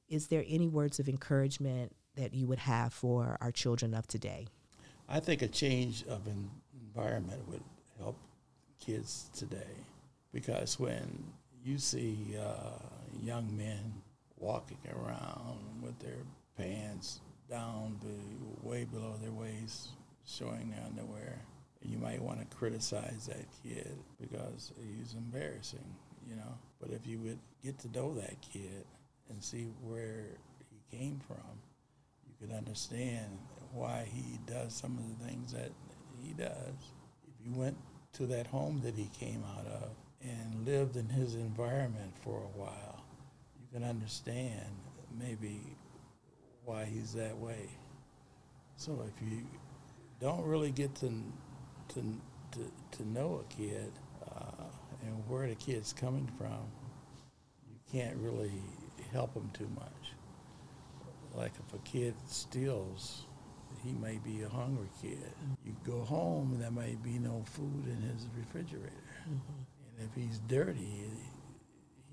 Is 0.10 0.28
there 0.28 0.44
any 0.48 0.68
words 0.68 1.00
of 1.00 1.08
encouragement 1.08 1.96
that 2.16 2.34
you 2.34 2.48
would 2.48 2.60
have 2.60 2.94
for 2.94 3.38
our 3.42 3.52
children 3.52 3.94
of 3.94 4.08
today? 4.08 4.48
I 5.08 5.20
think 5.20 5.42
a 5.42 5.48
change 5.48 6.04
of 6.08 6.28
en- 6.28 6.50
environment 6.74 7.48
would 7.48 7.64
help 8.00 8.18
kids 8.80 9.30
today 9.34 9.76
because 10.34 10.80
when 10.80 11.24
you 11.64 11.78
see 11.78 12.36
uh, 12.40 12.78
young 13.24 13.56
men 13.56 13.94
walking 14.38 14.78
around 14.94 15.60
with 15.82 15.98
their 16.00 16.24
pants 16.58 17.20
down 17.50 18.00
way 18.64 18.86
below 18.86 19.16
their 19.22 19.32
waist, 19.32 19.90
showing 20.26 20.72
their 20.72 20.86
underwear, 20.86 21.40
you 21.84 21.98
might 21.98 22.22
want 22.22 22.40
to 22.40 22.56
criticize 22.56 23.28
that 23.28 23.46
kid 23.64 23.98
because 24.20 24.72
he's 24.78 25.14
embarrassing, 25.14 25.96
you 26.28 26.36
know. 26.36 26.58
But 26.80 26.92
if 26.92 27.08
you 27.08 27.20
would 27.20 27.40
get 27.64 27.80
to 27.80 27.92
know 27.92 28.14
that 28.16 28.42
kid 28.42 28.86
and 29.30 29.44
see 29.44 29.68
where 29.82 30.26
he 30.70 30.98
came 30.98 31.20
from, 31.28 31.60
you 32.28 32.34
could 32.40 32.56
understand 32.56 33.38
why 33.74 34.08
he 34.12 34.40
does 34.46 34.74
some 34.74 34.98
of 34.98 35.20
the 35.20 35.26
things 35.26 35.54
that 35.54 35.72
he 36.22 36.34
does. 36.34 36.94
If 37.28 37.46
you 37.46 37.54
went 37.54 37.78
to 38.14 38.26
that 38.28 38.48
home 38.48 38.82
that 38.84 38.96
he 38.96 39.10
came 39.18 39.44
out 39.58 39.66
of 39.66 39.90
and 40.22 40.66
lived 40.66 40.98
in 40.98 41.10
his 41.10 41.36
environment 41.36 42.14
for 42.24 42.38
a 42.38 42.60
while, 42.60 43.04
you 43.60 43.68
can 43.74 43.88
understand 43.88 44.68
maybe 45.18 45.62
why 46.66 46.86
he's 46.86 47.14
that 47.14 47.38
way. 47.38 47.70
So 48.76 49.04
if 49.08 49.28
you 49.28 49.42
don't 50.20 50.44
really 50.44 50.72
get 50.72 50.94
to 50.96 51.12
to 51.94 52.04
to, 52.52 52.98
to 52.98 53.10
know 53.10 53.42
a 53.44 53.54
kid 53.54 53.92
uh, 54.30 54.66
and 55.04 55.14
where 55.28 55.48
the 55.48 55.56
kid's 55.56 55.94
coming 55.94 56.30
from, 56.38 56.60
you 57.70 57.80
can't 57.92 58.18
really 58.18 58.52
help 59.12 59.34
him 59.34 59.50
too 59.54 59.70
much. 59.76 60.14
Like 61.34 61.54
if 61.66 61.74
a 61.74 61.78
kid 61.80 62.14
steals, 62.28 63.26
he 63.84 63.94
may 63.94 64.20
be 64.24 64.44
a 64.44 64.50
hungry 64.50 64.90
kid. 65.02 65.32
You 65.66 65.76
go 65.86 66.02
home, 66.02 66.52
and 66.54 66.62
there 66.62 66.72
may 66.72 66.96
be 67.02 67.20
no 67.20 67.44
food 67.46 67.86
in 67.88 68.02
his 68.02 68.28
refrigerator. 68.38 68.92
And 69.26 70.10
if 70.10 70.14
he's 70.14 70.40
dirty, 70.40 71.06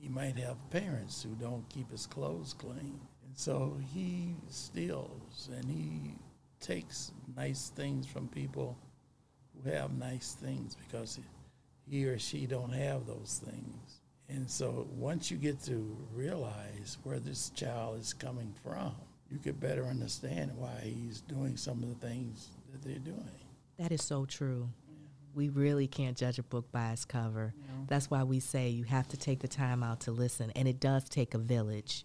he 0.00 0.08
might 0.08 0.38
have 0.38 0.70
parents 0.70 1.22
who 1.22 1.30
don't 1.30 1.68
keep 1.68 1.90
his 1.90 2.06
clothes 2.06 2.54
clean. 2.56 3.00
And 3.26 3.36
so 3.36 3.76
he 3.92 4.36
steals 4.48 5.50
and 5.54 5.68
he 5.68 6.14
takes 6.60 7.12
nice 7.36 7.70
things 7.74 8.06
from 8.06 8.28
people 8.28 8.78
who 9.62 9.70
have 9.70 9.96
nice 9.98 10.36
things 10.40 10.76
because 10.86 11.18
he 11.88 12.06
or 12.06 12.18
she 12.18 12.46
don't 12.46 12.72
have 12.72 13.06
those 13.06 13.40
things. 13.44 14.00
And 14.28 14.48
so 14.50 14.86
once 14.96 15.30
you 15.30 15.36
get 15.38 15.62
to 15.64 15.96
realize 16.14 16.98
where 17.02 17.18
this 17.18 17.50
child 17.50 17.98
is 17.98 18.12
coming 18.12 18.54
from, 18.62 18.94
you 19.30 19.38
could 19.38 19.58
better 19.58 19.84
understand 19.84 20.52
why 20.56 20.80
he's 20.82 21.22
doing 21.22 21.56
some 21.56 21.82
of 21.82 21.88
the 21.88 22.06
things 22.06 22.48
that 22.72 22.82
they're 22.82 22.98
doing. 22.98 23.30
That 23.78 23.92
is 23.92 24.02
so 24.02 24.26
true. 24.26 24.68
We 25.34 25.48
really 25.48 25.86
can't 25.86 26.16
judge 26.16 26.38
a 26.38 26.42
book 26.42 26.70
by 26.72 26.92
its 26.92 27.04
cover. 27.04 27.54
That's 27.86 28.10
why 28.10 28.24
we 28.24 28.40
say 28.40 28.68
you 28.68 28.84
have 28.84 29.08
to 29.08 29.16
take 29.16 29.40
the 29.40 29.48
time 29.48 29.82
out 29.82 30.00
to 30.00 30.10
listen, 30.10 30.50
and 30.56 30.66
it 30.66 30.80
does 30.80 31.08
take 31.08 31.34
a 31.34 31.38
village. 31.38 32.04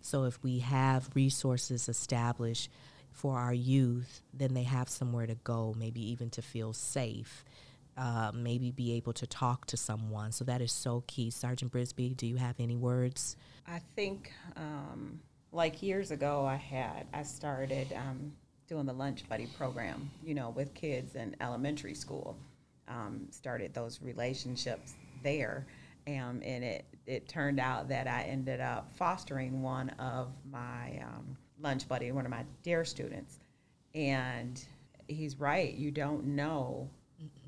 So 0.00 0.24
if 0.24 0.42
we 0.42 0.58
have 0.58 1.08
resources 1.14 1.88
established 1.88 2.70
for 3.14 3.38
our 3.38 3.54
youth, 3.54 4.22
then 4.34 4.54
they 4.54 4.64
have 4.64 4.88
somewhere 4.88 5.26
to 5.26 5.36
go, 5.36 5.74
maybe 5.78 6.00
even 6.10 6.28
to 6.30 6.42
feel 6.42 6.72
safe, 6.72 7.44
uh, 7.96 8.32
maybe 8.34 8.72
be 8.72 8.92
able 8.94 9.12
to 9.12 9.26
talk 9.26 9.66
to 9.66 9.76
someone. 9.76 10.32
So 10.32 10.44
that 10.44 10.60
is 10.60 10.72
so 10.72 11.04
key. 11.06 11.30
Sergeant 11.30 11.72
Brisby, 11.72 12.16
do 12.16 12.26
you 12.26 12.36
have 12.36 12.56
any 12.58 12.76
words? 12.76 13.36
I 13.68 13.80
think, 13.94 14.32
um, 14.56 15.20
like 15.52 15.80
years 15.80 16.10
ago, 16.10 16.44
I 16.44 16.56
had 16.56 17.06
I 17.14 17.22
started 17.22 17.92
um, 17.92 18.32
doing 18.66 18.84
the 18.84 18.92
lunch 18.92 19.28
buddy 19.28 19.46
program, 19.56 20.10
you 20.24 20.34
know, 20.34 20.50
with 20.50 20.74
kids 20.74 21.14
in 21.14 21.36
elementary 21.40 21.94
school. 21.94 22.36
Um, 22.86 23.28
started 23.30 23.72
those 23.72 24.02
relationships 24.02 24.94
there, 25.22 25.66
um, 26.06 26.42
and 26.44 26.62
it 26.64 26.84
it 27.06 27.28
turned 27.28 27.60
out 27.60 27.88
that 27.88 28.06
I 28.06 28.22
ended 28.22 28.60
up 28.60 28.90
fostering 28.96 29.62
one 29.62 29.88
of 29.90 30.32
my 30.50 31.00
um, 31.02 31.36
lunch 31.64 31.88
buddy, 31.88 32.12
one 32.12 32.24
of 32.24 32.30
my 32.30 32.44
DARE 32.62 32.84
students, 32.84 33.40
and 33.94 34.64
he's 35.08 35.40
right. 35.40 35.74
You 35.74 35.90
don't 35.90 36.24
know, 36.36 36.90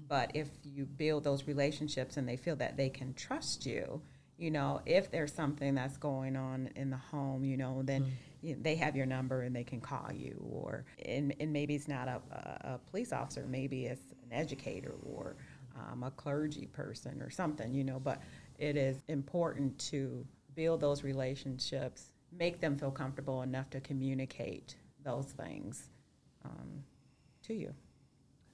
but 0.09 0.33
if 0.35 0.49
you 0.65 0.87
build 0.87 1.23
those 1.23 1.47
relationships 1.47 2.17
and 2.17 2.29
they 2.29 2.37
feel 2.37 2.57
that 2.57 2.77
they 2.77 2.89
can 2.89 3.15
trust 3.15 3.67
you, 3.67 4.03
you 4.39 4.51
know, 4.51 4.81
if 4.85 5.11
there's 5.11 5.33
something 5.33 5.75
that's 5.75 5.97
going 5.97 6.37
on 6.37 6.71
in 6.77 6.91
the 6.91 6.97
home, 6.97 7.45
you 7.45 7.57
know, 7.57 7.83
then 7.83 8.13
you 8.43 8.57
they 8.61 8.77
have 8.77 8.95
your 8.97 9.07
number 9.07 9.43
and 9.43 9.55
they 9.55 9.65
can 9.65 9.81
call 9.81 10.11
you. 10.13 10.37
Or 10.51 10.85
and, 11.05 11.35
and 11.41 11.53
maybe 11.53 11.75
it's 11.75 11.89
not 11.89 12.09
a, 12.09 12.21
a, 12.31 12.75
a 12.75 12.81
police 12.91 13.13
officer, 13.13 13.47
maybe 13.49 13.87
it's 13.87 14.03
an 14.25 14.33
educator 14.33 14.95
or 15.05 15.37
um, 15.75 16.03
a 16.03 16.11
clergy 16.11 16.67
person 16.67 17.23
or 17.23 17.31
something, 17.31 17.73
you 17.73 17.85
know. 17.85 17.99
But 17.99 18.23
it 18.59 18.77
is 18.77 18.99
important 19.09 19.79
to 19.91 20.27
build 20.55 20.81
those 20.81 21.03
relationships, 21.03 22.13
make 22.39 22.61
them 22.61 22.77
feel 22.77 22.91
comfortable 22.91 23.43
enough 23.43 23.71
to 23.71 23.81
communicate 23.81 24.77
those 25.03 25.27
things 25.27 25.89
um, 26.45 26.85
to 27.45 27.55
you. 27.55 27.75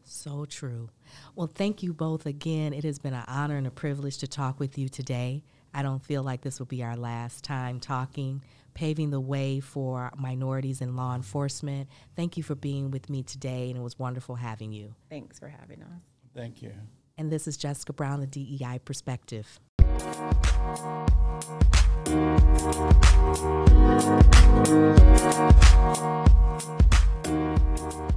So 0.04 0.44
true. 0.44 0.90
Well, 1.36 1.46
thank 1.46 1.82
you 1.82 1.92
both 1.92 2.26
again. 2.26 2.72
It 2.72 2.84
has 2.84 2.98
been 2.98 3.14
an 3.14 3.24
honor 3.28 3.56
and 3.56 3.66
a 3.66 3.70
privilege 3.70 4.18
to 4.18 4.26
talk 4.26 4.58
with 4.58 4.76
you 4.76 4.88
today. 4.88 5.44
I 5.74 5.82
don't 5.82 6.04
feel 6.04 6.22
like 6.22 6.42
this 6.42 6.58
will 6.58 6.66
be 6.66 6.82
our 6.82 6.96
last 6.96 7.44
time 7.44 7.80
talking, 7.80 8.42
paving 8.74 9.10
the 9.10 9.20
way 9.20 9.60
for 9.60 10.10
minorities 10.16 10.80
in 10.80 10.96
law 10.96 11.14
enforcement. 11.14 11.88
Thank 12.16 12.36
you 12.36 12.42
for 12.42 12.54
being 12.54 12.90
with 12.90 13.08
me 13.08 13.22
today, 13.22 13.68
and 13.70 13.78
it 13.78 13.82
was 13.82 13.98
wonderful 13.98 14.34
having 14.34 14.72
you. 14.72 14.94
Thanks 15.08 15.38
for 15.38 15.48
having 15.48 15.82
us. 15.82 16.02
Thank 16.34 16.62
you. 16.62 16.72
And 17.16 17.30
this 17.30 17.46
is 17.46 17.56
Jessica 17.56 17.92
Brown, 17.92 18.20
the 18.20 18.26
DEI 18.26 18.80
Perspective. 18.84 19.60
Thank 22.04 22.42
you. 27.26 28.11